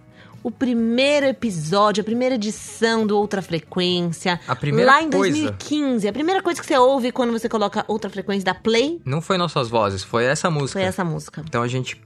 o 0.45 0.51
primeiro 0.51 1.25
episódio, 1.25 2.01
a 2.01 2.03
primeira 2.03 2.35
edição 2.35 3.07
do 3.07 3.17
Outra 3.17 3.41
Frequência. 3.41 4.39
A 4.47 4.55
primeira 4.55 4.91
Lá 4.91 5.01
em 5.01 5.09
coisa. 5.09 5.35
2015. 5.35 6.07
A 6.07 6.13
primeira 6.13 6.39
coisa 6.43 6.61
que 6.61 6.67
você 6.67 6.77
ouve 6.77 7.11
quando 7.11 7.31
você 7.31 7.49
coloca 7.49 7.83
Outra 7.87 8.11
Frequência 8.11 8.45
da 8.45 8.53
Play 8.53 9.01
Não 9.03 9.21
foi 9.21 9.39
nossas 9.39 9.69
vozes, 9.69 10.03
foi 10.03 10.25
essa 10.25 10.51
música. 10.51 10.79
foi 10.79 10.83
essa 10.87 11.03
música. 11.03 11.43
Então 11.47 11.63
a 11.63 11.67
gente 11.67 11.99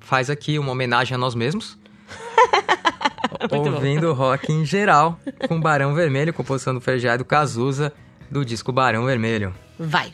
faz 0.00 0.28
aqui 0.28 0.58
uma 0.58 0.70
homenagem 0.72 1.14
a 1.14 1.18
nós 1.18 1.34
mesmos. 1.34 1.78
bom. 3.48 3.72
ouvindo 3.72 4.12
rock 4.12 4.52
em 4.52 4.66
geral, 4.66 5.18
com 5.48 5.58
Barão 5.58 5.94
Vermelho, 5.94 6.34
composição 6.34 6.74
do 6.74 6.82
Ferjá 6.82 7.14
e 7.14 7.18
do 7.18 7.24
Cazuza, 7.24 7.90
do 8.30 8.44
disco 8.44 8.70
Barão 8.70 9.06
Vermelho. 9.06 9.54
Vai. 9.78 10.12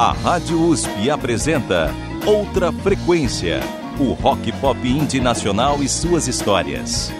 A 0.00 0.12
Rádio 0.12 0.66
USP 0.66 1.10
apresenta 1.10 1.94
Outra 2.24 2.72
Frequência, 2.72 3.60
o 3.98 4.14
rock 4.14 4.50
pop 4.52 4.88
indie 4.88 5.20
nacional 5.20 5.82
e 5.82 5.90
suas 5.90 6.26
histórias. 6.26 7.12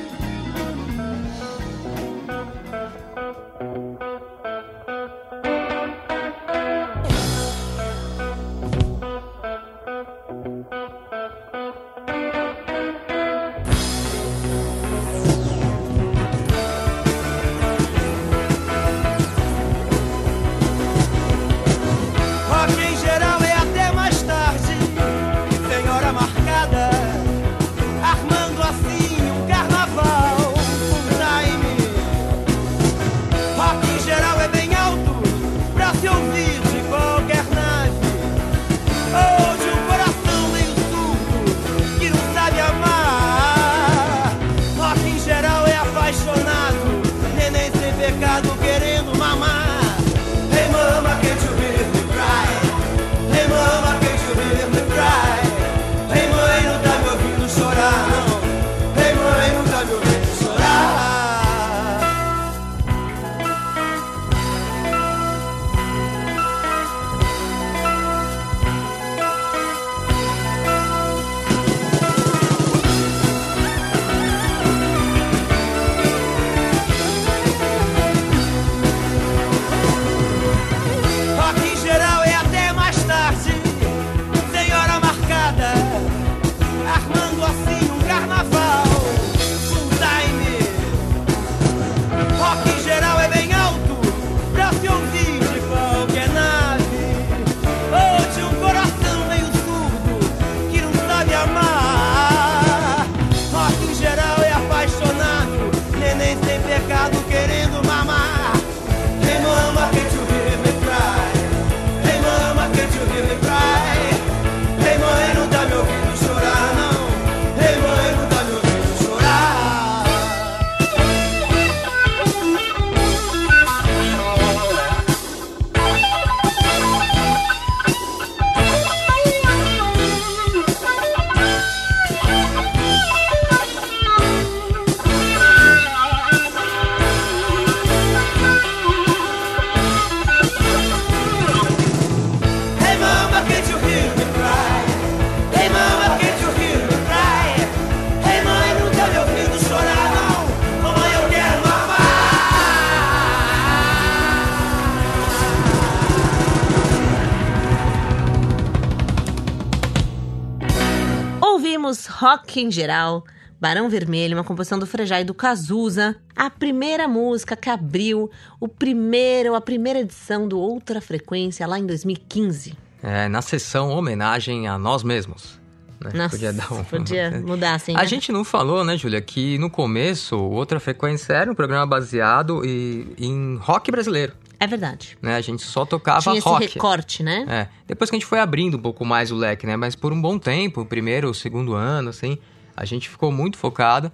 Rock 162.50 162.60
em 162.60 162.70
geral. 162.70 163.24
Barão 163.60 163.88
Vermelho, 163.90 164.36
uma 164.36 164.42
composição 164.44 164.78
do 164.78 164.86
Frejá 164.86 165.20
e 165.20 165.24
do 165.24 165.34
Cazuza. 165.34 166.16
A 166.34 166.48
primeira 166.50 167.06
música 167.06 167.54
que 167.54 167.68
abriu 167.68 168.30
o 168.58 168.66
primeiro, 168.66 169.54
a 169.54 169.60
primeira 169.60 170.00
edição 170.00 170.48
do 170.48 170.58
Outra 170.58 171.00
Frequência 171.00 171.66
lá 171.66 171.78
em 171.78 171.86
2015. 171.86 172.74
É, 173.02 173.28
na 173.28 173.42
sessão 173.42 173.90
homenagem 173.90 174.66
a 174.66 174.78
nós 174.78 175.02
mesmos. 175.02 175.60
né? 176.02 176.10
Nossa, 176.14 176.30
podia 176.30 176.52
dar 176.52 176.72
um... 176.72 176.82
podia 176.84 177.30
mudar 177.46 177.74
assim. 177.74 177.94
A 177.94 177.98
né? 177.98 178.06
gente 178.06 178.32
não 178.32 178.44
falou, 178.44 178.82
né, 178.82 178.96
Júlia, 178.96 179.20
que 179.20 179.58
no 179.58 179.70
começo 179.70 180.36
o 180.36 180.50
Outra 180.52 180.80
Frequência 180.80 181.34
era 181.34 181.52
um 181.52 181.54
programa 181.54 181.86
baseado 181.86 182.64
e- 182.64 183.14
em 183.18 183.56
rock 183.56 183.90
brasileiro. 183.92 184.32
É 184.60 184.66
verdade. 184.66 185.16
Né? 185.22 185.36
A 185.36 185.40
gente 185.40 185.62
só 185.62 185.86
tocava 185.86 186.20
Tinha 186.20 186.36
esse 186.36 186.46
rock. 186.46 186.66
recorte, 186.66 187.22
né? 187.22 187.46
É, 187.48 187.68
depois 187.86 188.10
que 188.10 188.16
a 188.16 188.18
gente 188.18 188.26
foi 188.26 188.38
abrindo 188.38 188.76
um 188.76 188.80
pouco 188.80 189.06
mais 189.06 189.32
o 189.32 189.34
leque, 189.34 189.66
né? 189.66 189.74
Mas 189.74 189.96
por 189.96 190.12
um 190.12 190.20
bom 190.20 190.38
tempo, 190.38 190.84
primeiro, 190.84 191.32
segundo 191.32 191.72
ano, 191.72 192.10
assim, 192.10 192.36
a 192.76 192.84
gente 192.84 193.08
ficou 193.08 193.32
muito 193.32 193.56
focado 193.56 194.12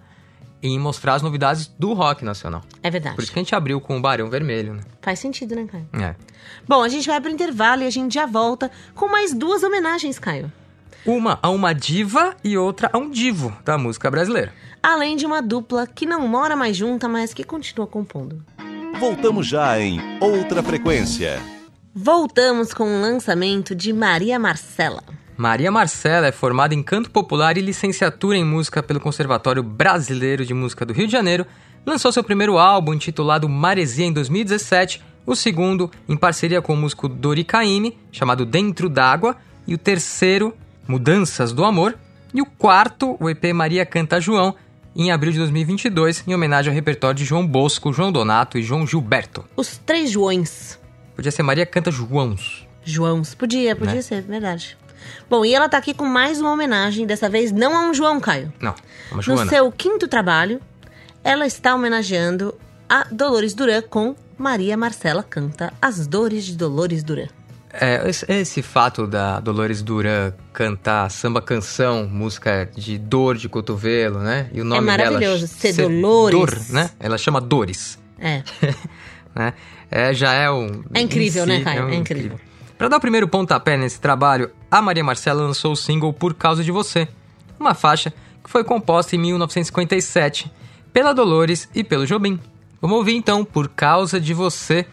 em 0.63 0.79
mostrar 0.79 1.15
as 1.15 1.23
novidades 1.23 1.67
do 1.67 1.93
rock 1.93 2.25
nacional. 2.25 2.63
É 2.81 2.91
verdade. 2.91 3.17
Por 3.17 3.23
isso 3.23 3.33
que 3.33 3.39
a 3.39 3.43
gente 3.43 3.55
abriu 3.57 3.81
com 3.81 3.97
o 3.97 4.01
Barão 4.01 4.31
Vermelho, 4.31 4.75
né? 4.75 4.83
Faz 5.03 5.19
sentido, 5.19 5.57
né, 5.57 5.67
Caio? 5.67 5.89
É. 5.93 6.15
Bom, 6.67 6.83
a 6.83 6.89
gente 6.89 7.09
vai 7.09 7.21
pro 7.21 7.31
intervalo 7.31 7.83
e 7.83 7.87
a 7.87 7.91
gente 7.91 8.15
já 8.15 8.25
volta 8.25 8.71
com 8.95 9.09
mais 9.09 9.35
duas 9.35 9.65
homenagens, 9.65 10.19
Caio. 10.19 10.51
Uma 11.05 11.39
a 11.43 11.51
uma 11.51 11.73
diva 11.73 12.37
e 12.43 12.57
outra 12.57 12.89
a 12.93 12.99
um 12.99 13.11
divo 13.11 13.57
da 13.65 13.77
música 13.77 14.11
brasileira. 14.11 14.53
Além 14.83 15.17
de 15.17 15.27
uma 15.27 15.43
dupla 15.43 15.87
que 15.87 16.07
não 16.07 16.27
mora 16.27 16.57
mais 16.57 16.77
junta, 16.77 17.09
mas 17.09 17.35
que 17.35 17.45
continua 17.45 17.87
compondo. 17.87 18.45
Voltamos 18.99 19.47
já 19.47 19.79
em 19.79 20.01
Outra 20.21 20.63
Frequência. 20.63 21.39
Voltamos 21.95 22.73
com 22.73 22.85
o 22.85 23.01
lançamento 23.01 23.75
de 23.75 23.93
Maria 23.93 24.39
Marcela. 24.39 25.03
Maria 25.37 25.71
Marcela 25.71 26.29
é 26.29 26.33
formada 26.33 26.75
em 26.75 26.83
canto 26.83 27.11
popular 27.11 27.59
e 27.59 27.61
licenciatura 27.61 28.39
em 28.39 28.45
música 28.45 28.83
pelo 28.83 28.99
Conservatório 28.99 29.63
Brasileiro 29.63 30.47
de 30.47 30.55
Música 30.55 30.87
do 30.87 30.95
Rio 30.95 31.07
de 31.07 31.13
Janeiro. 31.13 31.47
Lançou 31.85 32.11
seu 32.11 32.25
primeiro 32.25 32.57
álbum 32.57 32.95
intitulado 32.95 33.47
Maresia 33.51 34.07
em 34.07 34.13
2017, 34.15 35.03
o 35.27 35.37
segundo 35.37 35.91
em 36.09 36.17
parceria 36.17 36.63
com 36.63 36.73
o 36.73 36.77
músico 36.77 37.07
Dori 37.07 37.45
Caymmi, 37.45 37.99
chamado 38.11 38.47
Dentro 38.47 38.89
d'Água, 38.89 39.37
e 39.67 39.75
o 39.75 39.79
terceiro, 39.79 40.57
Mudanças 40.89 41.53
do 41.53 41.67
Amor, 41.67 41.99
e 42.33 42.41
o 42.41 42.47
quarto, 42.47 43.15
o 43.21 43.29
EP 43.29 43.53
Maria 43.53 43.85
Canta 43.85 44.21
João, 44.21 44.55
em 44.97 45.11
abril 45.13 45.33
de 45.33 45.39
2022, 45.39 46.25
em 46.27 46.35
homenagem 46.35 46.71
ao 46.71 46.75
repertório 46.75 47.17
de 47.17 47.25
João 47.25 47.47
Bosco, 47.47 47.93
João 47.93 48.11
Donato 48.11 48.59
e 48.59 48.63
João 48.63 48.87
Gilberto. 48.87 49.45
Os 49.57 49.77
três 49.79 50.11
Joões. 50.11 50.79
Podia 51.15 51.31
ser 51.31 51.43
Maria 51.43 51.67
Canta 51.67 51.91
Joãos. 51.91 52.67
Joãos. 52.85 53.35
Podia, 53.35 53.75
podia 53.77 53.95
Né? 53.97 54.03
ser, 54.03 54.23
verdade. 54.23 54.77
Bom, 55.31 55.45
e 55.45 55.55
ela 55.55 55.69
tá 55.69 55.77
aqui 55.79 55.93
com 55.95 56.05
mais 56.07 56.41
uma 56.41 56.53
homenagem, 56.53 57.07
dessa 57.07 57.29
vez 57.29 57.53
não 57.53 57.77
a 57.77 57.81
um 57.89 57.95
João, 57.95 58.19
Caio. 58.21 58.53
Não, 58.61 58.75
uma 59.11 59.17
No 59.19 59.23
Joana. 59.23 59.51
seu 59.51 59.71
quinto 59.71 60.09
trabalho, 60.09 60.61
ela 61.23 61.47
está 61.47 61.75
homenageando 61.75 62.55
a 62.89 63.07
Dolores 63.11 63.55
Duran 63.55 63.83
com 63.83 64.15
Maria 64.39 64.77
Marcela 64.77 65.23
canta 65.23 65.73
As 65.81 66.07
Dores 66.07 66.45
de 66.45 66.57
Dolores 66.57 67.03
Duran. 67.03 67.29
É, 67.81 68.09
esse, 68.09 68.25
esse 68.31 68.63
fato 68.63 69.07
da 69.07 69.41
Dolores 69.41 69.83
Duran 69.83 70.33
cantar 70.53 71.11
samba 71.11 71.43
canção, 71.43 72.07
música 72.07 72.69
de 72.75 72.99
dor 72.99 73.37
de 73.37 73.49
cotovelo, 73.49 74.21
né? 74.21 74.49
E 74.53 74.61
o 74.61 74.65
nome 74.65 74.87
maravilhoso, 74.87 75.47
dela 75.47 75.75
ser 75.75 75.83
Dolores. 75.83 76.69
Dor, 76.69 76.75
né? 76.75 76.91
Ela 76.99 77.19
chama 77.19 77.41
Dores, 77.41 77.99
É, 78.19 78.43
né? 79.35 79.53
É, 79.91 80.15
já 80.15 80.33
é 80.33 80.51
um... 80.51 80.85
É 80.95 81.01
incrível, 81.01 81.45
em 81.45 81.47
né, 81.47 81.61
Caio? 81.63 81.85
um 81.85 81.91
É 81.91 81.95
incrível. 81.95 82.41
Para 82.77 82.89
dar 82.89 82.97
o 82.97 83.01
primeiro 83.01 83.29
pontapé 83.29 83.77
nesse 83.77 84.01
trabalho, 84.01 84.51
a 84.71 84.83
Maria 84.83 85.05
Marcela 85.05 85.43
lançou 85.43 85.73
o 85.73 85.77
single 85.77 86.13
Por 86.13 86.35
Causa 86.35 86.63
de 86.63 86.73
Você, 86.73 87.09
uma 87.59 87.75
faixa 87.75 88.13
que 88.43 88.51
foi 88.51 88.65
composta 88.65 89.17
em 89.17 89.19
1957 89.19 90.51
pela 90.93 91.13
Dolores 91.13 91.69
e 91.75 91.83
pelo 91.83 92.07
Jobim. 92.07 92.39
Vamos 92.81 92.99
ouvir 92.99 93.17
então 93.17 93.45
Por 93.45 93.69
Causa 93.69 94.21
de 94.21 94.35
Você, 94.35 94.87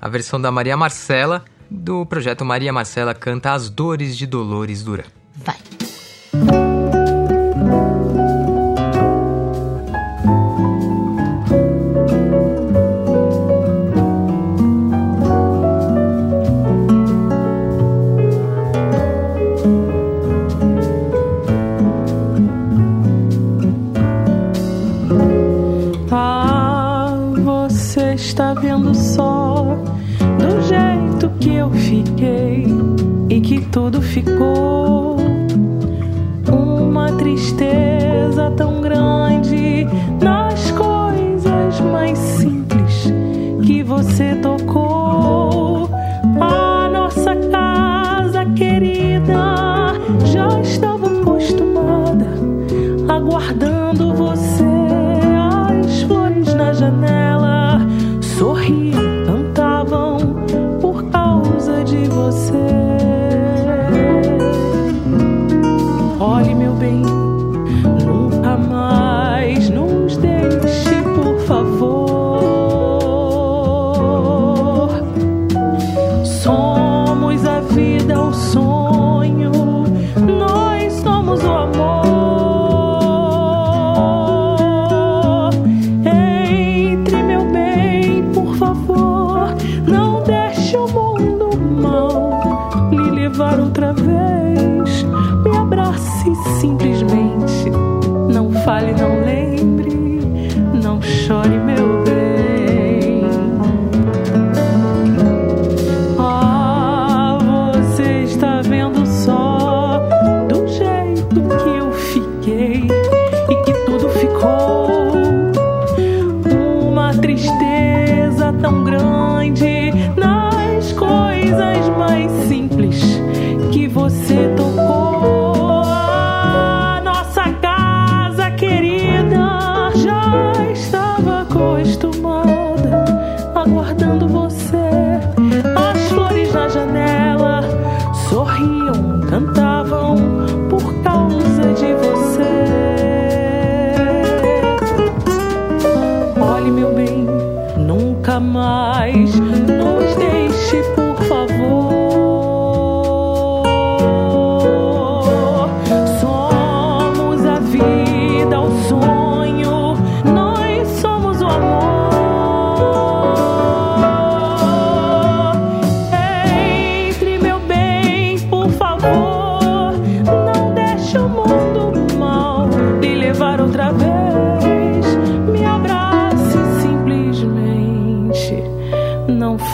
a 0.00 0.08
versão 0.08 0.40
da 0.40 0.50
Maria 0.50 0.76
Marcela 0.76 1.44
do 1.70 2.04
projeto 2.04 2.44
Maria 2.44 2.72
Marcela 2.72 3.14
canta 3.14 3.52
As 3.52 3.70
Dores 3.70 4.16
de 4.16 4.26
Dolores 4.26 4.82
Duran. 4.82 5.04
vai. 5.36 5.56
Tudo 33.72 34.00
ficou. 34.00 34.99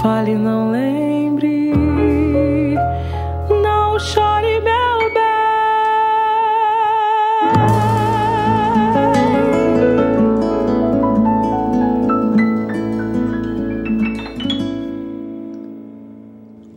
Fale, 0.07 0.37
não 0.37 0.71
lembre. 0.71 1.73
Não 3.51 3.99
chore, 3.99 4.61
meu 4.61 5.13
bem. 5.13 5.23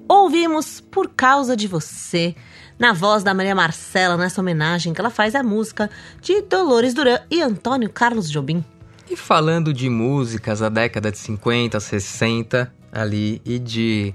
Ouvimos 0.08 0.82
Por 0.82 1.10
Causa 1.10 1.56
de 1.56 1.68
Você, 1.68 2.36
na 2.80 2.94
voz 2.94 3.24
da 3.24 3.36
Maria 3.36 3.54
Marcela, 3.54 4.18
nessa 4.18 4.42
homenagem 4.42 4.92
que 4.92 5.00
ela 5.00 5.12
faz 5.12 5.36
à 5.36 5.44
música 5.44 5.88
de 6.20 6.42
Dolores 6.42 6.96
Duran 6.96 7.20
e 7.30 7.44
Antônio 7.44 7.92
Carlos 7.92 8.32
Jobim. 8.32 8.66
E 9.08 9.16
falando 9.16 9.72
de 9.72 9.88
músicas 9.88 10.62
da 10.62 10.70
década 10.70 11.12
de 11.12 11.20
50, 11.20 11.80
60 11.80 12.79
ali 12.92 13.42
e 13.46 13.60
de 13.60 14.14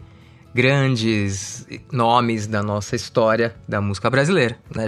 grandes 0.55 1.67
nomes 1.91 2.47
da 2.47 2.63
nossa 2.63 2.95
história 2.95 3.57
da 3.69 3.81
música 3.81 4.09
brasileira, 4.09 4.59
né? 4.75 4.87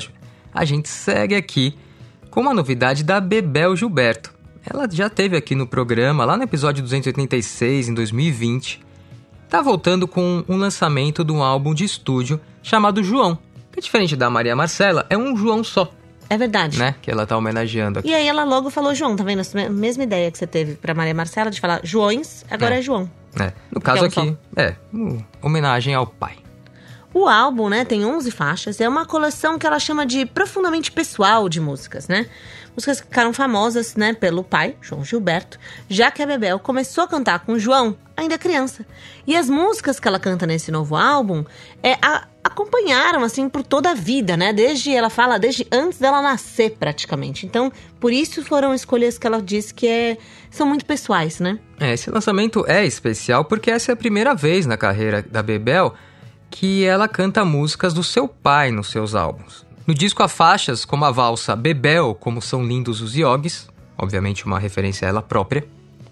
A 0.54 0.64
gente 0.64 0.88
segue 0.88 1.34
aqui 1.34 1.76
com 2.30 2.40
uma 2.40 2.54
novidade 2.54 3.02
da 3.02 3.20
Bebel 3.20 3.74
Gilberto. 3.74 4.32
Ela 4.64 4.88
já 4.90 5.08
teve 5.08 5.36
aqui 5.36 5.54
no 5.54 5.66
programa, 5.66 6.24
lá 6.24 6.36
no 6.36 6.42
episódio 6.42 6.82
286, 6.82 7.88
em 7.88 7.94
2020. 7.94 8.80
Tá 9.48 9.62
voltando 9.62 10.08
com 10.08 10.44
um 10.48 10.56
lançamento 10.56 11.24
de 11.24 11.32
um 11.32 11.42
álbum 11.42 11.72
de 11.72 11.84
estúdio 11.84 12.40
chamado 12.62 13.02
João. 13.02 13.38
Que 13.70 13.78
é 13.78 13.82
diferente 13.82 14.16
da 14.16 14.28
Maria 14.28 14.56
Marcela, 14.56 15.06
é 15.08 15.16
um 15.16 15.36
João 15.36 15.62
só, 15.62 15.92
É 16.28 16.36
verdade. 16.36 16.78
né? 16.78 16.94
Que 17.00 17.10
ela 17.10 17.26
tá 17.26 17.36
homenageando 17.36 17.98
aqui. 18.00 18.08
E 18.08 18.14
aí 18.14 18.26
ela 18.26 18.44
logo 18.44 18.70
falou 18.70 18.94
João, 18.94 19.14
tá 19.16 19.24
vendo? 19.24 19.40
Essa 19.40 19.68
mesma 19.68 20.02
ideia 20.04 20.30
que 20.30 20.38
você 20.38 20.46
teve 20.46 20.74
pra 20.74 20.94
Maria 20.94 21.14
Marcela 21.14 21.50
de 21.50 21.60
falar 21.60 21.80
Joões, 21.84 22.44
agora 22.50 22.76
é, 22.76 22.78
É. 22.78 22.82
João. 22.82 23.10
É, 23.38 23.46
no 23.70 23.80
Porque 23.80 23.84
caso 23.84 23.98
é 23.98 24.02
um 24.02 24.06
aqui, 24.06 24.36
é, 24.56 24.74
uma 24.92 25.24
homenagem 25.42 25.94
ao 25.94 26.06
pai. 26.06 26.36
O 27.18 27.26
álbum, 27.28 27.70
né, 27.70 27.82
tem 27.82 28.04
11 28.04 28.30
faixas, 28.30 28.78
é 28.78 28.86
uma 28.86 29.06
coleção 29.06 29.58
que 29.58 29.66
ela 29.66 29.78
chama 29.78 30.04
de 30.04 30.26
profundamente 30.26 30.92
pessoal 30.92 31.48
de 31.48 31.58
músicas, 31.58 32.08
né? 32.08 32.26
Músicas 32.76 33.00
que 33.00 33.06
ficaram 33.06 33.32
famosas, 33.32 33.96
né, 33.96 34.12
pelo 34.12 34.44
pai, 34.44 34.76
João 34.82 35.02
Gilberto, 35.02 35.58
já 35.88 36.10
que 36.10 36.22
a 36.22 36.26
Bebel 36.26 36.58
começou 36.58 37.04
a 37.04 37.08
cantar 37.08 37.38
com 37.38 37.58
João 37.58 37.96
ainda 38.14 38.36
criança. 38.36 38.84
E 39.26 39.34
as 39.34 39.48
músicas 39.48 39.98
que 39.98 40.06
ela 40.06 40.18
canta 40.20 40.46
nesse 40.46 40.70
novo 40.70 40.94
álbum 40.94 41.42
é, 41.82 41.94
a- 42.02 42.26
acompanharam, 42.44 43.24
assim, 43.24 43.48
por 43.48 43.62
toda 43.62 43.92
a 43.92 43.94
vida, 43.94 44.36
né? 44.36 44.52
Desde, 44.52 44.94
ela 44.94 45.08
fala, 45.08 45.38
desde 45.38 45.66
antes 45.72 45.98
dela 45.98 46.20
nascer, 46.20 46.76
praticamente. 46.78 47.46
Então, 47.46 47.72
por 47.98 48.12
isso 48.12 48.44
foram 48.44 48.74
escolhas 48.74 49.16
que 49.16 49.26
ela 49.26 49.40
disse 49.40 49.72
que 49.72 49.86
é, 49.88 50.18
são 50.50 50.66
muito 50.66 50.84
pessoais, 50.84 51.40
né? 51.40 51.58
É, 51.80 51.94
esse 51.94 52.10
lançamento 52.10 52.62
é 52.68 52.84
especial 52.84 53.42
porque 53.46 53.70
essa 53.70 53.90
é 53.90 53.94
a 53.94 53.96
primeira 53.96 54.34
vez 54.34 54.66
na 54.66 54.76
carreira 54.76 55.22
da 55.22 55.42
Bebel 55.42 55.94
que 56.50 56.84
ela 56.84 57.08
canta 57.08 57.44
músicas 57.44 57.92
do 57.92 58.02
seu 58.02 58.26
pai 58.28 58.70
nos 58.70 58.90
seus 58.90 59.14
álbuns. 59.14 59.64
No 59.86 59.94
disco 59.94 60.22
há 60.22 60.28
faixas 60.28 60.84
como 60.84 61.04
a 61.04 61.10
valsa 61.10 61.54
Bebel, 61.54 62.14
como 62.18 62.40
são 62.42 62.64
lindos 62.64 63.00
os 63.00 63.16
iogues, 63.16 63.68
obviamente 63.96 64.44
uma 64.46 64.58
referência 64.58 65.06
a 65.06 65.08
ela 65.08 65.22
própria, 65.22 65.64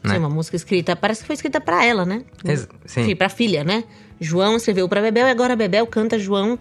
né? 0.03 0.15
Sim, 0.15 0.19
uma 0.21 0.29
música 0.29 0.55
escrita, 0.57 0.95
parece 0.95 1.23
que 1.23 1.27
foi 1.27 1.35
escrita 1.35 1.61
pra 1.61 1.85
ela, 1.85 2.05
né? 2.05 2.25
Ex- 2.45 2.69
sim. 2.85 3.03
Enfim, 3.03 3.17
pra 3.17 3.29
filha, 3.29 3.65
né? 3.65 3.85
João 4.21 4.57
escreveu 4.57 4.89
pra 4.89 5.01
Bebel 5.01 5.27
e 5.27 5.31
agora 5.31 5.57
Bebel 5.57 5.87
canta 5.87 6.19
João 6.19 6.59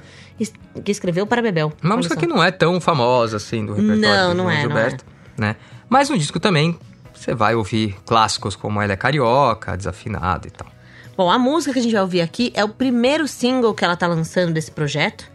que 0.83 0.91
escreveu 0.91 1.27
para 1.27 1.41
Bebel. 1.41 1.71
Uma 1.83 1.91
Olha 1.91 1.97
música 1.97 2.15
só. 2.15 2.19
que 2.19 2.25
não 2.25 2.43
é 2.43 2.49
tão 2.51 2.81
famosa 2.81 3.37
assim 3.37 3.63
do 3.65 3.73
repertório 3.73 4.01
Não, 4.01 4.29
do 4.31 4.37
não 4.37 4.43
João 4.45 4.49
é, 4.49 4.55
não 4.55 4.61
Gilberto, 4.61 5.05
né? 5.37 5.55
Mas 5.87 6.09
no 6.09 6.17
disco 6.17 6.39
também 6.39 6.77
você 7.13 7.35
vai 7.35 7.53
ouvir 7.53 7.95
clássicos 8.05 8.55
como 8.55 8.81
Ela 8.81 8.93
é 8.93 8.95
Carioca, 8.95 9.77
Desafinado 9.77 10.47
e 10.47 10.51
tal. 10.51 10.67
Bom, 11.15 11.29
a 11.29 11.37
música 11.37 11.73
que 11.73 11.79
a 11.79 11.81
gente 11.81 11.91
vai 11.91 12.01
ouvir 12.01 12.21
aqui 12.21 12.51
é 12.55 12.63
o 12.63 12.69
primeiro 12.69 13.27
single 13.27 13.75
que 13.75 13.85
ela 13.85 13.95
tá 13.95 14.07
lançando 14.07 14.51
desse 14.51 14.71
projeto. 14.71 15.31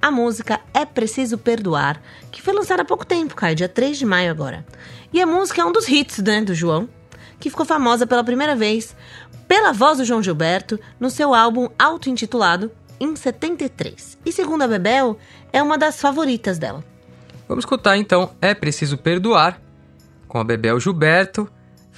A 0.00 0.10
música 0.10 0.60
É 0.72 0.86
Preciso 0.86 1.36
Perdoar, 1.36 2.00
que 2.32 2.40
foi 2.40 2.54
lançada 2.54 2.80
há 2.80 2.84
pouco 2.86 3.04
tempo, 3.04 3.34
Caio, 3.34 3.54
dia 3.54 3.68
3 3.68 3.98
de 3.98 4.06
maio 4.06 4.30
agora. 4.30 4.64
E 5.12 5.20
a 5.20 5.26
música 5.26 5.60
é 5.60 5.64
um 5.64 5.72
dos 5.72 5.86
hits, 5.86 6.20
né, 6.20 6.40
do 6.40 6.54
João, 6.54 6.88
que 7.38 7.50
ficou 7.50 7.66
famosa 7.66 8.06
pela 8.06 8.24
primeira 8.24 8.56
vez 8.56 8.96
pela 9.46 9.72
voz 9.72 9.98
do 9.98 10.06
João 10.06 10.22
Gilberto 10.22 10.80
no 10.98 11.10
seu 11.10 11.34
álbum 11.34 11.68
auto-intitulado 11.78 12.70
em 12.98 13.14
73. 13.14 14.16
E 14.24 14.32
segundo 14.32 14.62
a 14.62 14.68
Bebel, 14.68 15.18
é 15.52 15.62
uma 15.62 15.76
das 15.76 16.00
favoritas 16.00 16.58
dela. 16.58 16.82
Vamos 17.46 17.64
escutar 17.64 17.98
então 17.98 18.30
É 18.40 18.54
Preciso 18.54 18.96
Perdoar, 18.96 19.60
com 20.26 20.38
a 20.38 20.44
Bebel 20.44 20.80
Gilberto, 20.80 21.46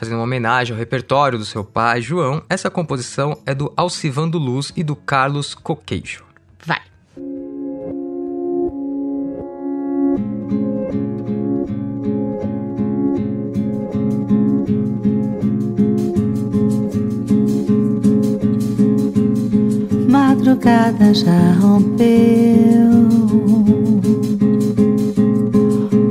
fazendo 0.02 0.16
uma 0.16 0.24
homenagem 0.24 0.74
ao 0.74 0.78
repertório 0.80 1.38
do 1.38 1.44
seu 1.44 1.62
pai, 1.62 2.02
João. 2.02 2.42
Essa 2.48 2.68
composição 2.68 3.38
é 3.46 3.54
do 3.54 3.72
Alcivando 3.76 4.36
Luz 4.36 4.72
e 4.74 4.82
do 4.82 4.96
Carlos 4.96 5.54
Coqueijo. 5.54 6.24
Vai. 6.66 6.80
Madrugada 20.08 21.14
já 21.14 21.52
rompeu. 21.60 22.08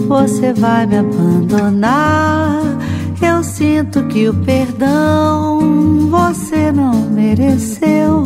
Você 0.08 0.54
vai 0.54 0.86
me 0.86 0.98
abandonar. 1.00 2.81
Eu 3.22 3.44
sinto 3.44 4.04
que 4.08 4.28
o 4.28 4.34
perdão 4.34 6.10
você 6.10 6.72
não 6.72 6.94
mereceu. 6.94 8.24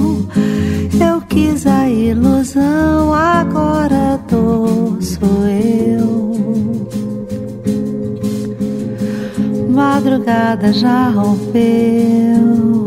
Eu 0.99 1.21
quis 1.27 1.67
a 1.67 1.89
ilusão, 1.89 3.13
agora 3.13 4.19
dor 4.29 4.97
sou 5.01 5.45
eu. 5.47 6.35
Madrugada 9.69 10.71
já 10.71 11.09
rompeu. 11.09 12.85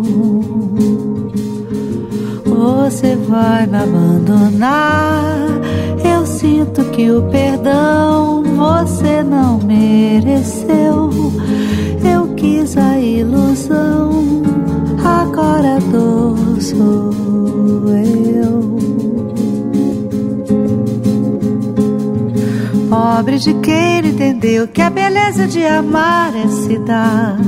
Você 2.45 3.17
vai 3.17 3.67
me 3.67 3.77
abandonar. 3.77 5.49
Eu 6.03 6.27
sinto 6.27 6.85
que 6.91 7.11
o 7.11 7.23
perdão 7.31 8.43
você 8.43 9.23
não 9.23 9.59
mereceu. 9.59 11.08
Quis 12.49 12.79
a 12.79 12.99
ilusão, 12.99 14.43
agora 15.05 15.79
dor 15.93 16.59
sou 16.63 17.13
eu. 17.91 18.79
Pobre 22.89 23.39
de 23.39 23.53
quem 23.53 24.01
não 24.01 24.09
entendeu 24.09 24.67
que 24.67 24.81
a 24.81 24.89
beleza 24.89 25.47
de 25.47 25.63
amar 25.63 26.35
é 26.35 26.49
se 26.49 26.79
dar. 26.79 27.39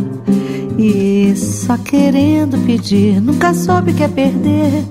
E 0.76 1.34
só 1.34 1.78
querendo 1.78 2.58
pedir, 2.66 3.22
nunca 3.22 3.54
soube 3.54 3.94
que 3.94 4.02
é 4.02 4.08
perder. 4.08 4.84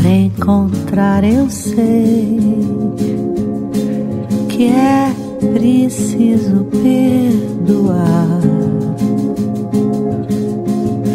Pra 0.00 0.08
encontrar, 0.08 1.24
eu 1.24 1.50
sei 1.50 2.38
que 4.48 4.68
é 4.68 5.12
preciso 5.52 6.64
perdoar. 6.70 8.61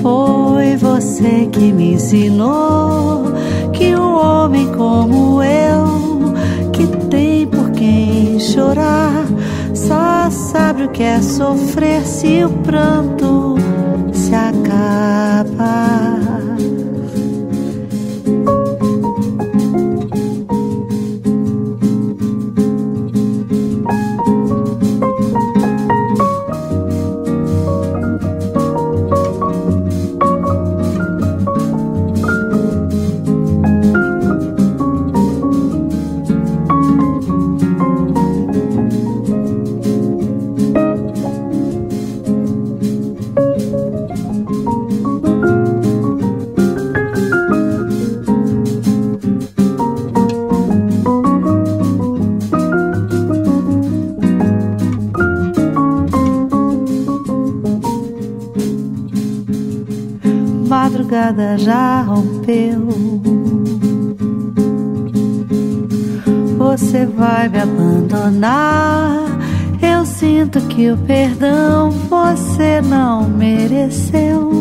Foi 0.07 0.77
você 0.77 1.49
que 1.51 1.73
me 1.73 1.95
ensinou 1.95 3.25
que 3.73 3.93
um 3.93 4.15
homem 4.15 4.71
como 4.71 5.43
eu, 5.43 6.33
que 6.71 6.87
tem 7.09 7.45
por 7.45 7.71
quem 7.71 8.39
chorar, 8.39 9.25
só 9.73 10.29
sabe 10.31 10.85
o 10.85 10.89
que 10.91 11.03
é 11.03 11.21
sofrer 11.21 12.05
se 12.05 12.41
o 12.45 12.49
pranto 12.49 13.57
se 14.13 14.33
acaba. 14.33 16.06
Madrugada 61.07 61.57
já 61.57 62.01
rompeu. 62.01 62.87
Você 66.57 67.05
vai 67.05 67.47
me 67.47 67.59
abandonar. 67.59 69.25
Eu 69.81 70.05
sinto 70.05 70.59
que 70.61 70.91
o 70.91 70.97
perdão 70.97 71.91
você 72.09 72.81
não 72.81 73.27
mereceu. 73.29 74.51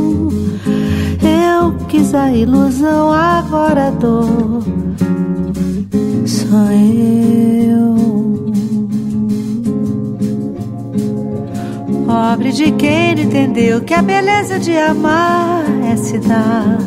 Eu 1.21 1.73
quis 1.89 2.15
a 2.15 2.33
ilusão, 2.33 3.11
agora 3.13 3.91
dor. 3.91 4.63
Sou 6.25 6.71
eu. 6.71 7.97
Pobre 12.07 12.53
de 12.53 12.71
quem 12.73 13.21
entendeu 13.21 13.81
que 13.81 13.95
a 13.95 14.03
beleza 14.03 14.59
de 14.59 14.77
amar 14.77 15.66
se 15.95 16.19
dar. 16.19 16.79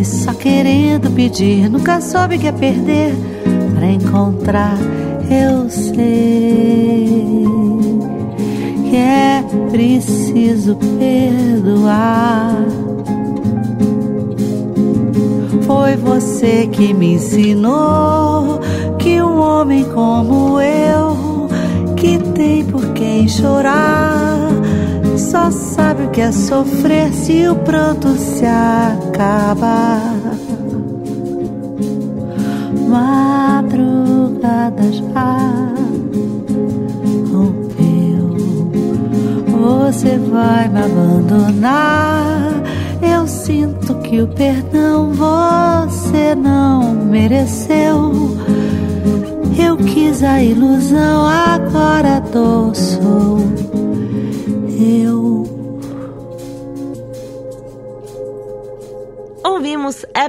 E 0.00 0.04
só 0.04 0.32
querendo 0.32 1.10
pedir, 1.10 1.68
nunca 1.68 2.00
soube 2.00 2.38
que 2.38 2.46
é 2.46 2.52
perder. 2.52 3.14
Pra 3.74 3.90
encontrar, 3.90 4.78
eu 5.30 5.68
sei 5.68 7.44
que 8.88 8.96
é 8.96 9.44
preciso 9.70 10.74
perdoar. 10.98 12.56
Foi 15.66 15.96
você 15.96 16.66
que 16.66 16.94
me 16.94 17.14
ensinou 17.14 18.60
que 18.98 19.20
um 19.20 19.38
homem 19.38 19.84
como 19.84 20.58
eu, 20.60 21.48
que 21.94 22.18
tem 22.34 22.64
por 22.64 22.86
quem 22.94 23.28
chorar, 23.28 24.39
só 25.30 25.48
sabe 25.48 26.04
o 26.06 26.10
que 26.10 26.20
é 26.20 26.32
sofrer 26.32 27.12
se 27.12 27.46
o 27.46 27.54
pranto 27.54 28.08
se 28.16 28.44
acabar. 28.44 30.00
Madrugada 32.88 34.82
já 34.90 35.72
rompeu, 37.30 38.34
você 39.46 40.18
vai 40.18 40.68
me 40.68 40.80
abandonar. 40.80 42.50
Eu 43.00 43.24
sinto 43.28 43.94
que 44.00 44.20
o 44.20 44.26
perdão 44.26 45.12
você 45.12 46.34
não 46.34 46.92
mereceu. 46.92 48.36
Eu 49.56 49.76
quis 49.76 50.24
a 50.24 50.42
ilusão, 50.42 51.24
agora 51.24 52.20
dou 52.32 52.74
sou 52.74 53.59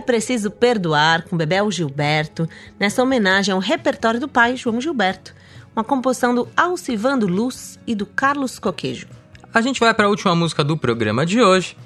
Preciso 0.01 0.51
Perdoar 0.51 1.23
com 1.27 1.37
Bebel 1.37 1.69
Gilberto, 1.71 2.49
nessa 2.79 3.01
homenagem 3.01 3.53
ao 3.53 3.59
repertório 3.59 4.19
do 4.19 4.27
pai 4.27 4.57
João 4.57 4.81
Gilberto, 4.81 5.33
uma 5.75 5.83
composição 5.83 6.33
do 6.33 6.47
Alcivando 6.57 7.27
Luz 7.27 7.79
e 7.87 7.95
do 7.95 8.05
Carlos 8.05 8.59
Coquejo. 8.59 9.07
A 9.53 9.61
gente 9.61 9.79
vai 9.79 9.93
para 9.93 10.05
a 10.05 10.09
última 10.09 10.35
música 10.35 10.63
do 10.63 10.77
programa 10.77 11.25
de 11.25 11.41
hoje. 11.41 11.77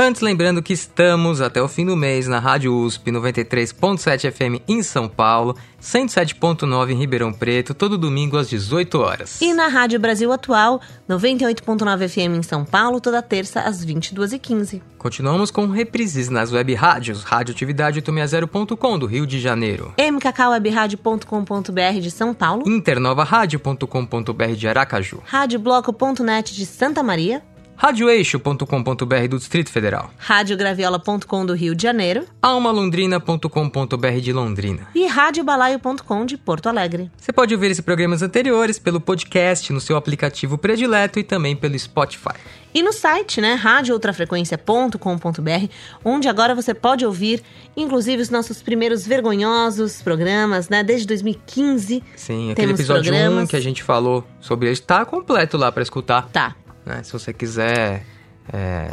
Antes, 0.00 0.22
lembrando 0.22 0.62
que 0.62 0.72
estamos 0.72 1.40
até 1.40 1.60
o 1.60 1.66
fim 1.66 1.84
do 1.84 1.96
mês 1.96 2.28
na 2.28 2.38
Rádio 2.38 2.72
USP 2.72 3.10
93.7 3.10 4.30
FM 4.30 4.62
em 4.68 4.80
São 4.80 5.08
Paulo, 5.08 5.56
107.9 5.82 6.92
em 6.92 6.94
Ribeirão 6.94 7.32
Preto, 7.32 7.74
todo 7.74 7.98
domingo 7.98 8.36
às 8.36 8.48
18 8.48 8.96
horas. 9.00 9.40
E 9.40 9.52
na 9.52 9.66
Rádio 9.66 9.98
Brasil 9.98 10.30
Atual, 10.30 10.80
98.9 11.10 12.08
FM 12.08 12.38
em 12.38 12.44
São 12.44 12.64
Paulo, 12.64 13.00
toda 13.00 13.20
terça 13.20 13.62
às 13.62 13.84
22h15. 13.84 14.80
Continuamos 14.96 15.50
com 15.50 15.66
reprises 15.66 16.28
nas 16.28 16.52
web 16.52 16.72
rádios, 16.74 17.24
radioatividade860.com 17.24 18.98
do 19.00 19.06
Rio 19.06 19.26
de 19.26 19.40
Janeiro, 19.40 19.92
mkkwebradio.com.br 19.98 22.00
de 22.00 22.10
São 22.12 22.32
Paulo, 22.32 22.62
internovarádio.com.br 22.68 24.52
de 24.56 24.68
Aracaju, 24.68 25.20
radiobloco.net 25.24 26.54
de 26.54 26.66
Santa 26.66 27.02
Maria, 27.02 27.42
radioeixo.com.br 27.78 29.28
do 29.30 29.38
Distrito 29.38 29.70
Federal, 29.70 30.10
radiograviola.com 30.18 31.46
do 31.46 31.54
Rio 31.54 31.76
de 31.76 31.84
Janeiro 31.84 32.24
almalondrina.com.br 32.42 34.20
de 34.20 34.32
Londrina. 34.32 34.88
e 34.92 35.06
radiobalaio.com 35.06 36.26
de 36.26 36.36
Porto 36.36 36.68
Alegre. 36.68 37.08
Você 37.16 37.32
pode 37.32 37.54
ouvir 37.54 37.70
esses 37.70 37.80
programas 37.80 38.20
anteriores 38.20 38.80
pelo 38.80 39.00
podcast 39.00 39.72
no 39.72 39.80
seu 39.80 39.96
aplicativo 39.96 40.58
predileto 40.58 41.20
e 41.20 41.22
também 41.22 41.54
pelo 41.54 41.78
Spotify. 41.78 42.34
E 42.74 42.82
no 42.82 42.92
site, 42.92 43.40
né, 43.40 43.54
radiooutrafrequência.com.br, 43.54 45.72
onde 46.04 46.28
agora 46.28 46.56
você 46.56 46.74
pode 46.74 47.06
ouvir, 47.06 47.42
inclusive, 47.76 48.20
os 48.20 48.28
nossos 48.28 48.60
primeiros 48.60 49.06
vergonhosos 49.06 50.02
programas, 50.02 50.68
né, 50.68 50.82
desde 50.82 51.06
2015. 51.06 52.02
Sim, 52.16 52.50
aquele 52.50 52.72
episódio 52.72 53.12
1 53.12 53.16
programas. 53.16 53.48
que 53.50 53.56
a 53.56 53.60
gente 53.60 53.84
falou 53.84 54.26
sobre 54.40 54.66
ele 54.68 54.78
tá 54.78 55.04
completo 55.04 55.56
lá 55.56 55.70
pra 55.70 55.82
escutar. 55.82 56.28
Tá. 56.32 56.56
Né? 56.88 57.02
Se 57.02 57.12
você 57.12 57.32
quiser 57.32 58.04
é, 58.52 58.90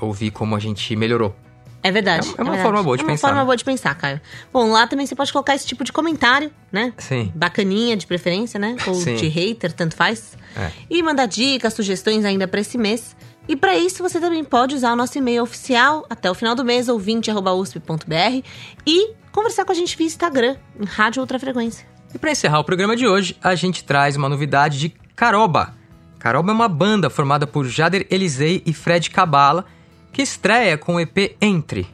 ouvir 0.00 0.30
como 0.30 0.54
a 0.56 0.58
gente 0.60 0.94
melhorou. 0.96 1.34
É 1.82 1.92
verdade. 1.92 2.26
É 2.26 2.30
uma- 2.30 2.34
é 2.38 2.42
uma 2.42 2.44
verdade. 2.50 2.62
forma 2.62 2.82
boa 2.82 2.96
de 2.96 3.02
é 3.02 3.04
uma 3.06 3.12
pensar, 3.12 3.28
forma 3.28 3.40
né? 3.40 3.44
boa 3.46 3.56
de 3.56 3.64
pensar, 3.64 3.94
Caio. 3.94 4.20
Bom, 4.52 4.70
lá 4.72 4.86
também 4.88 5.06
você 5.06 5.14
pode 5.14 5.32
colocar 5.32 5.54
esse 5.54 5.64
tipo 5.64 5.84
de 5.84 5.92
comentário, 5.92 6.50
né? 6.72 6.92
Sim. 6.98 7.32
Bacaninha, 7.34 7.96
de 7.96 8.04
preferência, 8.06 8.58
né? 8.58 8.76
Ou 8.86 8.94
Sim. 8.94 9.14
de 9.14 9.28
hater, 9.28 9.72
tanto 9.72 9.94
faz. 9.94 10.36
É. 10.56 10.72
E 10.90 11.00
mandar 11.04 11.26
dicas, 11.26 11.72
sugestões 11.74 12.24
ainda 12.24 12.48
pra 12.48 12.60
esse 12.60 12.76
mês. 12.76 13.16
E 13.46 13.54
pra 13.54 13.76
isso 13.78 14.02
você 14.02 14.18
também 14.20 14.42
pode 14.44 14.74
usar 14.74 14.92
o 14.92 14.96
nosso 14.96 15.16
e-mail 15.16 15.42
oficial 15.44 16.04
até 16.10 16.28
o 16.28 16.34
final 16.34 16.54
do 16.56 16.64
mês, 16.64 16.88
ouvinte.usp.br 16.88 18.42
e 18.84 19.14
conversar 19.32 19.64
com 19.64 19.70
a 19.72 19.74
gente 19.74 19.96
via 19.96 20.06
Instagram, 20.06 20.56
em 20.78 20.84
Rádio 20.84 21.20
Outra 21.20 21.38
Frequência. 21.38 21.86
E 22.12 22.18
pra 22.18 22.32
encerrar 22.32 22.58
o 22.58 22.64
programa 22.64 22.96
de 22.96 23.06
hoje, 23.06 23.36
a 23.42 23.54
gente 23.54 23.84
traz 23.84 24.16
uma 24.16 24.28
novidade 24.28 24.78
de 24.78 24.88
Caroba. 25.14 25.74
Caroba 26.18 26.50
é 26.50 26.54
uma 26.54 26.68
banda 26.68 27.08
formada 27.08 27.46
por 27.46 27.64
Jader 27.66 28.06
Elisei 28.10 28.62
e 28.66 28.72
Fred 28.72 29.10
Cabala, 29.10 29.64
que 30.12 30.22
estreia 30.22 30.76
com 30.76 30.96
o 30.96 31.00
EP 31.00 31.36
Entre, 31.40 31.86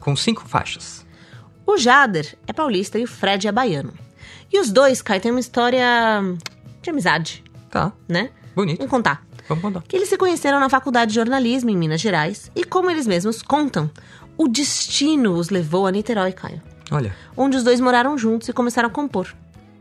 com 0.00 0.14
cinco 0.14 0.46
faixas. 0.46 1.04
O 1.66 1.76
Jader 1.76 2.36
é 2.46 2.52
paulista 2.52 2.98
e 2.98 3.04
o 3.04 3.08
Fred 3.08 3.46
é 3.48 3.52
baiano. 3.52 3.92
E 4.52 4.58
os 4.60 4.70
dois, 4.70 5.00
Caio, 5.02 5.20
têm 5.20 5.30
uma 5.30 5.40
história 5.40 5.86
de 6.80 6.90
amizade, 6.90 7.42
Tá, 7.70 7.90
né? 8.06 8.30
bonito. 8.54 8.78
Vamos 8.78 8.90
contar. 8.90 9.24
Vamos 9.48 9.62
contar. 9.62 9.82
que 9.88 9.96
eles 9.96 10.08
se 10.08 10.16
conheceram 10.18 10.60
na 10.60 10.68
faculdade 10.68 11.08
de 11.10 11.14
jornalismo 11.16 11.70
em 11.70 11.76
Minas 11.76 12.00
Gerais 12.00 12.50
e, 12.54 12.62
como 12.64 12.90
eles 12.90 13.06
mesmos 13.06 13.42
contam, 13.42 13.90
o 14.36 14.46
destino 14.46 15.32
os 15.34 15.48
levou 15.50 15.86
a 15.86 15.90
Niterói, 15.90 16.32
Caio, 16.32 16.60
Olha, 16.90 17.14
onde 17.36 17.56
os 17.56 17.64
dois 17.64 17.80
moraram 17.80 18.16
juntos 18.18 18.48
e 18.48 18.52
começaram 18.52 18.88
a 18.88 18.92
compor. 18.92 19.34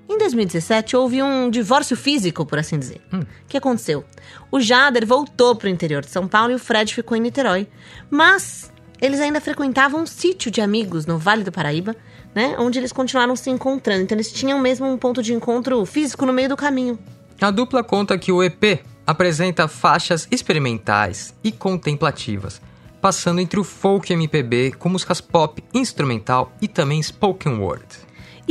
Em 0.10 0.18
2017, 0.18 0.96
houve 0.96 1.24
um 1.24 1.50
divórcio 1.50 1.96
físico, 1.96 2.46
por 2.46 2.60
assim 2.60 2.78
dizer. 2.78 3.02
O 3.14 3.26
que 3.48 3.58
aconteceu? 3.58 4.04
O 4.52 4.60
Jader 4.60 5.06
voltou 5.06 5.56
para 5.56 5.68
o 5.68 5.70
interior 5.70 6.04
de 6.04 6.12
São 6.12 6.28
Paulo 6.28 6.52
e 6.52 6.56
o 6.56 6.60
Fred 6.60 6.94
ficou 6.94 7.16
em 7.16 7.22
Niterói. 7.22 7.68
Mas 8.10 8.72
eles 9.02 9.20
ainda 9.20 9.42
frequentavam 9.42 10.02
um 10.02 10.06
sítio 10.06 10.52
de 10.52 10.62
amigos 10.62 11.06
no 11.06 11.18
Vale 11.18 11.44
do 11.44 11.52
Paraíba, 11.52 11.96
né? 12.36 12.56
Onde 12.60 12.78
eles 12.78 12.92
continuaram 12.92 13.36
se 13.36 13.50
encontrando. 13.50 14.04
Então 14.04 14.16
eles 14.16 14.32
tinham 14.32 14.60
mesmo 14.60 14.86
um 14.86 14.98
ponto 14.98 15.24
de 15.24 15.34
encontro 15.34 15.84
físico 15.86 16.26
no 16.26 16.34
meio 16.34 16.50
do 16.50 16.58
caminho. 16.58 17.00
a 17.40 17.50
dupla 17.50 17.84
conta 17.84 18.18
que 18.18 18.32
o 18.32 18.44
EP 18.44 18.84
apresenta 19.08 19.68
faixas 19.68 20.28
experimentais 20.30 21.34
e 21.44 21.52
contemplativas, 21.52 22.62
passando 23.02 23.42
entre 23.42 23.60
o 23.60 23.64
folk 23.64 24.14
MPB 24.14 24.74
com 24.78 24.90
músicas 24.90 25.20
pop, 25.20 25.64
instrumental 25.74 26.52
e 26.62 26.68
também 26.68 27.02
spoken 27.02 27.58
word. 27.58 27.86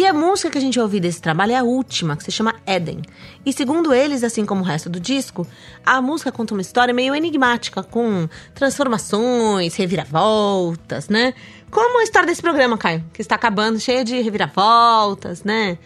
E 0.01 0.07
a 0.07 0.15
música 0.15 0.49
que 0.49 0.57
a 0.57 0.61
gente 0.63 0.77
vai 0.77 0.85
ouvir 0.85 0.99
desse 0.99 1.21
trabalho 1.21 1.53
é 1.53 1.57
a 1.57 1.63
última, 1.63 2.17
que 2.17 2.25
se 2.25 2.31
chama 2.33 2.55
Eden. 2.67 3.03
E 3.45 3.53
segundo 3.53 3.93
eles, 3.93 4.25
assim 4.25 4.47
como 4.47 4.63
o 4.63 4.65
resto 4.65 4.89
do 4.89 4.99
disco, 4.99 5.47
a 5.85 6.01
música 6.01 6.33
conta 6.33 6.55
uma 6.55 6.63
história 6.63 6.95
meio 6.95 7.15
enigmática, 7.15 7.83
com 7.83 8.27
transformações, 8.55 9.75
reviravoltas, 9.75 11.11
né? 11.11 11.35
Como 11.71 12.01
a 12.01 12.03
história 12.03 12.27
desse 12.27 12.41
programa, 12.41 12.79
Caio, 12.79 13.05
que 13.13 13.21
está 13.21 13.35
acabando, 13.35 13.79
cheia 13.79 14.03
de 14.03 14.19
reviravoltas, 14.23 15.45
né? 15.45 15.77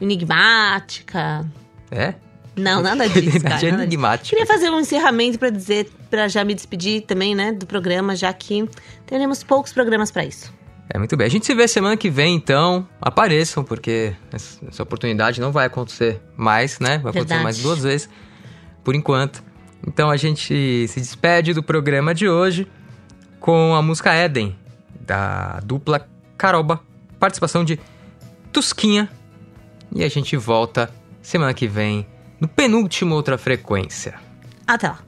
Enigmática. 0.00 1.44
É? 1.90 2.14
Não, 2.54 2.80
nada 2.80 3.08
disso, 3.10 3.40
cara. 3.40 3.54
nada 3.56 3.66
disso. 3.66 3.82
enigmática. 3.82 4.28
Queria 4.28 4.46
fazer 4.46 4.70
um 4.70 4.78
encerramento 4.78 5.40
para 5.40 5.50
dizer, 5.50 5.90
para 6.08 6.28
já 6.28 6.44
me 6.44 6.54
despedir 6.54 7.00
também, 7.00 7.34
né, 7.34 7.50
do 7.50 7.66
programa, 7.66 8.14
já 8.14 8.32
que 8.32 8.64
teremos 9.06 9.42
poucos 9.42 9.72
programas 9.72 10.12
para 10.12 10.24
isso. 10.24 10.54
É 10.88 10.98
muito 10.98 11.16
bem. 11.16 11.26
A 11.26 11.30
gente 11.30 11.44
se 11.46 11.54
vê 11.54 11.66
semana 11.66 11.96
que 11.96 12.08
vem, 12.08 12.34
então. 12.34 12.86
Apareçam, 13.00 13.64
porque 13.64 14.14
essa 14.32 14.82
oportunidade 14.82 15.40
não 15.40 15.50
vai 15.50 15.66
acontecer 15.66 16.20
mais, 16.36 16.78
né? 16.78 16.98
Vai 16.98 17.10
acontecer 17.10 17.20
Verdade. 17.20 17.42
mais 17.42 17.58
duas 17.58 17.82
vezes, 17.82 18.08
por 18.84 18.94
enquanto. 18.94 19.42
Então 19.86 20.10
a 20.10 20.16
gente 20.16 20.88
se 20.88 21.00
despede 21.00 21.52
do 21.52 21.62
programa 21.62 22.14
de 22.14 22.28
hoje 22.28 22.66
com 23.40 23.74
a 23.74 23.82
música 23.82 24.14
Eden, 24.14 24.56
da 25.00 25.60
dupla 25.60 26.08
Caroba, 26.36 26.80
participação 27.18 27.64
de 27.64 27.78
Tusquinha. 28.52 29.08
E 29.94 30.02
a 30.02 30.08
gente 30.08 30.36
volta 30.36 30.90
semana 31.22 31.54
que 31.54 31.66
vem 31.66 32.06
no 32.40 32.48
penúltimo 32.48 33.14
Outra 33.14 33.38
Frequência. 33.38 34.14
Até 34.66 34.88
lá. 34.88 35.05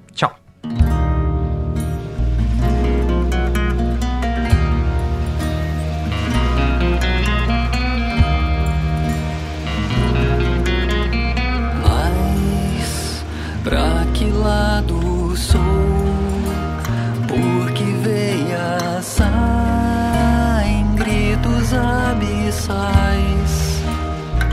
buliçais, 22.49 23.83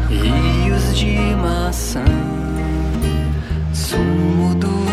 rios 0.10 0.98
de 0.98 1.18
maçã, 1.36 2.04
sumo 3.74 4.54
do 4.56 4.85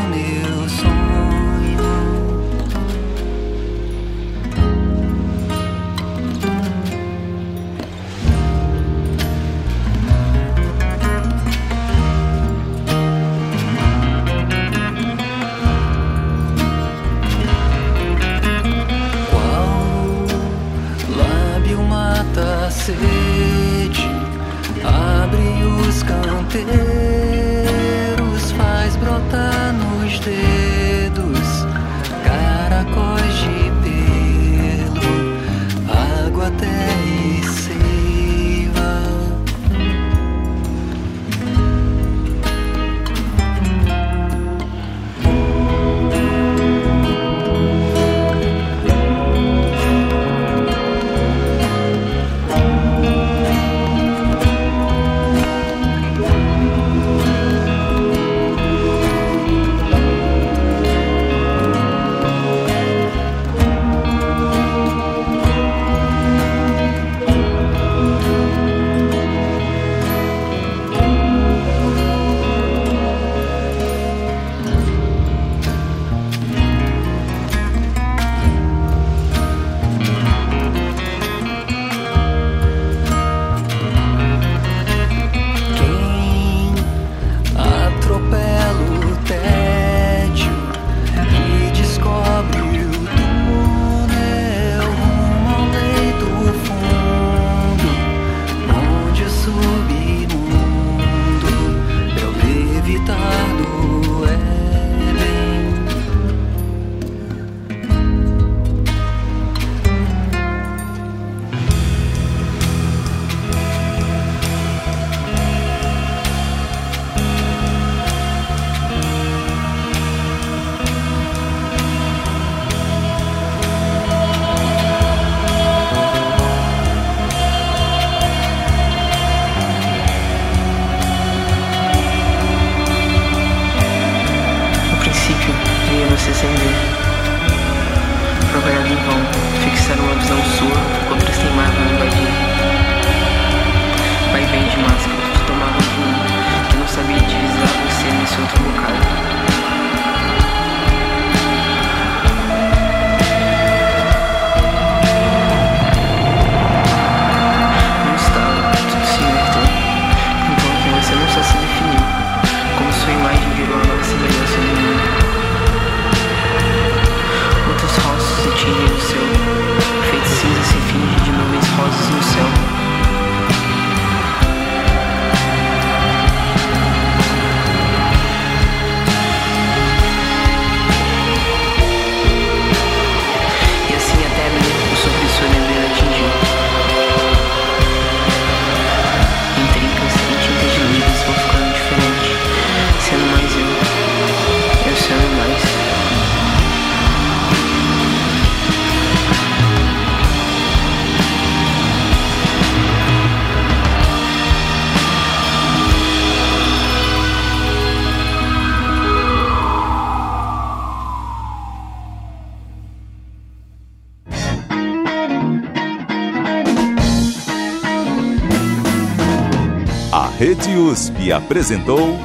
Rede 220.43 220.74
USP 220.76 221.30
apresentou 221.30 222.18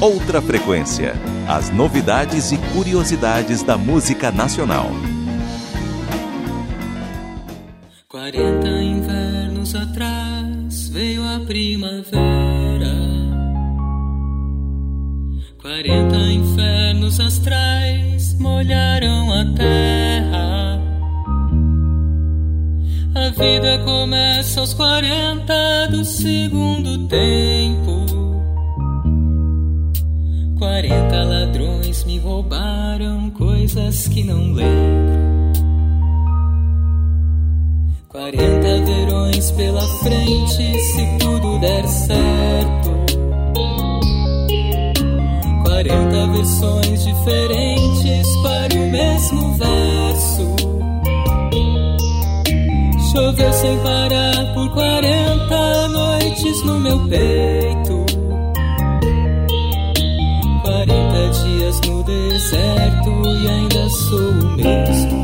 Outra 0.00 0.42
Frequência. 0.42 1.14
As 1.46 1.70
novidades 1.70 2.50
e 2.50 2.58
curiosidades 2.74 3.62
da 3.62 3.78
música 3.78 4.32
nacional. 4.32 4.88
40 8.08 8.68
invernos 8.68 9.76
atrás 9.76 10.88
veio 10.88 11.22
a 11.22 11.38
primavera. 11.38 12.96
40 15.60 16.16
infernos 16.16 17.20
astrais 17.20 18.34
molharam 18.40 19.32
a 19.32 19.44
terra. 19.54 20.51
Vida 23.36 23.78
começa 23.78 24.60
aos 24.60 24.74
40 24.74 25.88
do 25.90 26.04
segundo 26.04 27.08
tempo. 27.08 28.04
40 30.58 31.24
ladrões 31.24 32.04
me 32.04 32.18
roubaram 32.18 33.30
coisas 33.30 34.06
que 34.08 34.22
não 34.22 34.52
lembro. 34.52 35.22
40 38.08 38.84
verões 38.84 39.50
pela 39.52 39.82
frente, 40.00 40.80
se 40.80 41.18
tudo 41.18 41.58
der 41.58 41.88
certo. 41.88 42.90
40 45.64 46.26
versões 46.32 47.04
diferentes 47.04 48.26
para 48.42 48.74
o 48.74 48.90
mesmo 48.90 49.54
verso. 49.54 50.61
Choveu 53.12 53.52
sem 53.52 53.78
parar 53.80 54.54
por 54.54 54.70
40 54.70 55.88
noites 55.88 56.64
no 56.64 56.78
meu 56.78 56.98
peito. 57.10 58.06
40 60.62 61.28
dias 61.44 61.80
no 61.86 62.02
deserto 62.04 63.10
e 63.26 63.48
ainda 63.50 63.90
sou 63.90 64.18
o 64.18 64.56
mesmo. 64.56 65.22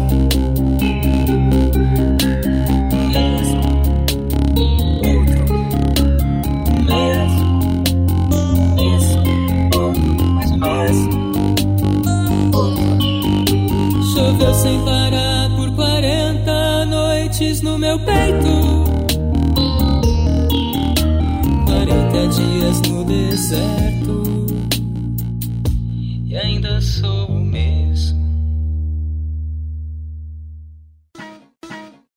Choveu 14.12 14.54
sem 14.54 14.78
parar 14.84 14.98
por 14.98 15.06
40 15.06 15.07
noites 17.38 17.62
no 17.62 17.78
meu 17.78 17.98
peito. 18.00 18.84
40 21.66 22.28
dias 22.28 22.80
no 22.90 23.04
deserto 23.04 23.97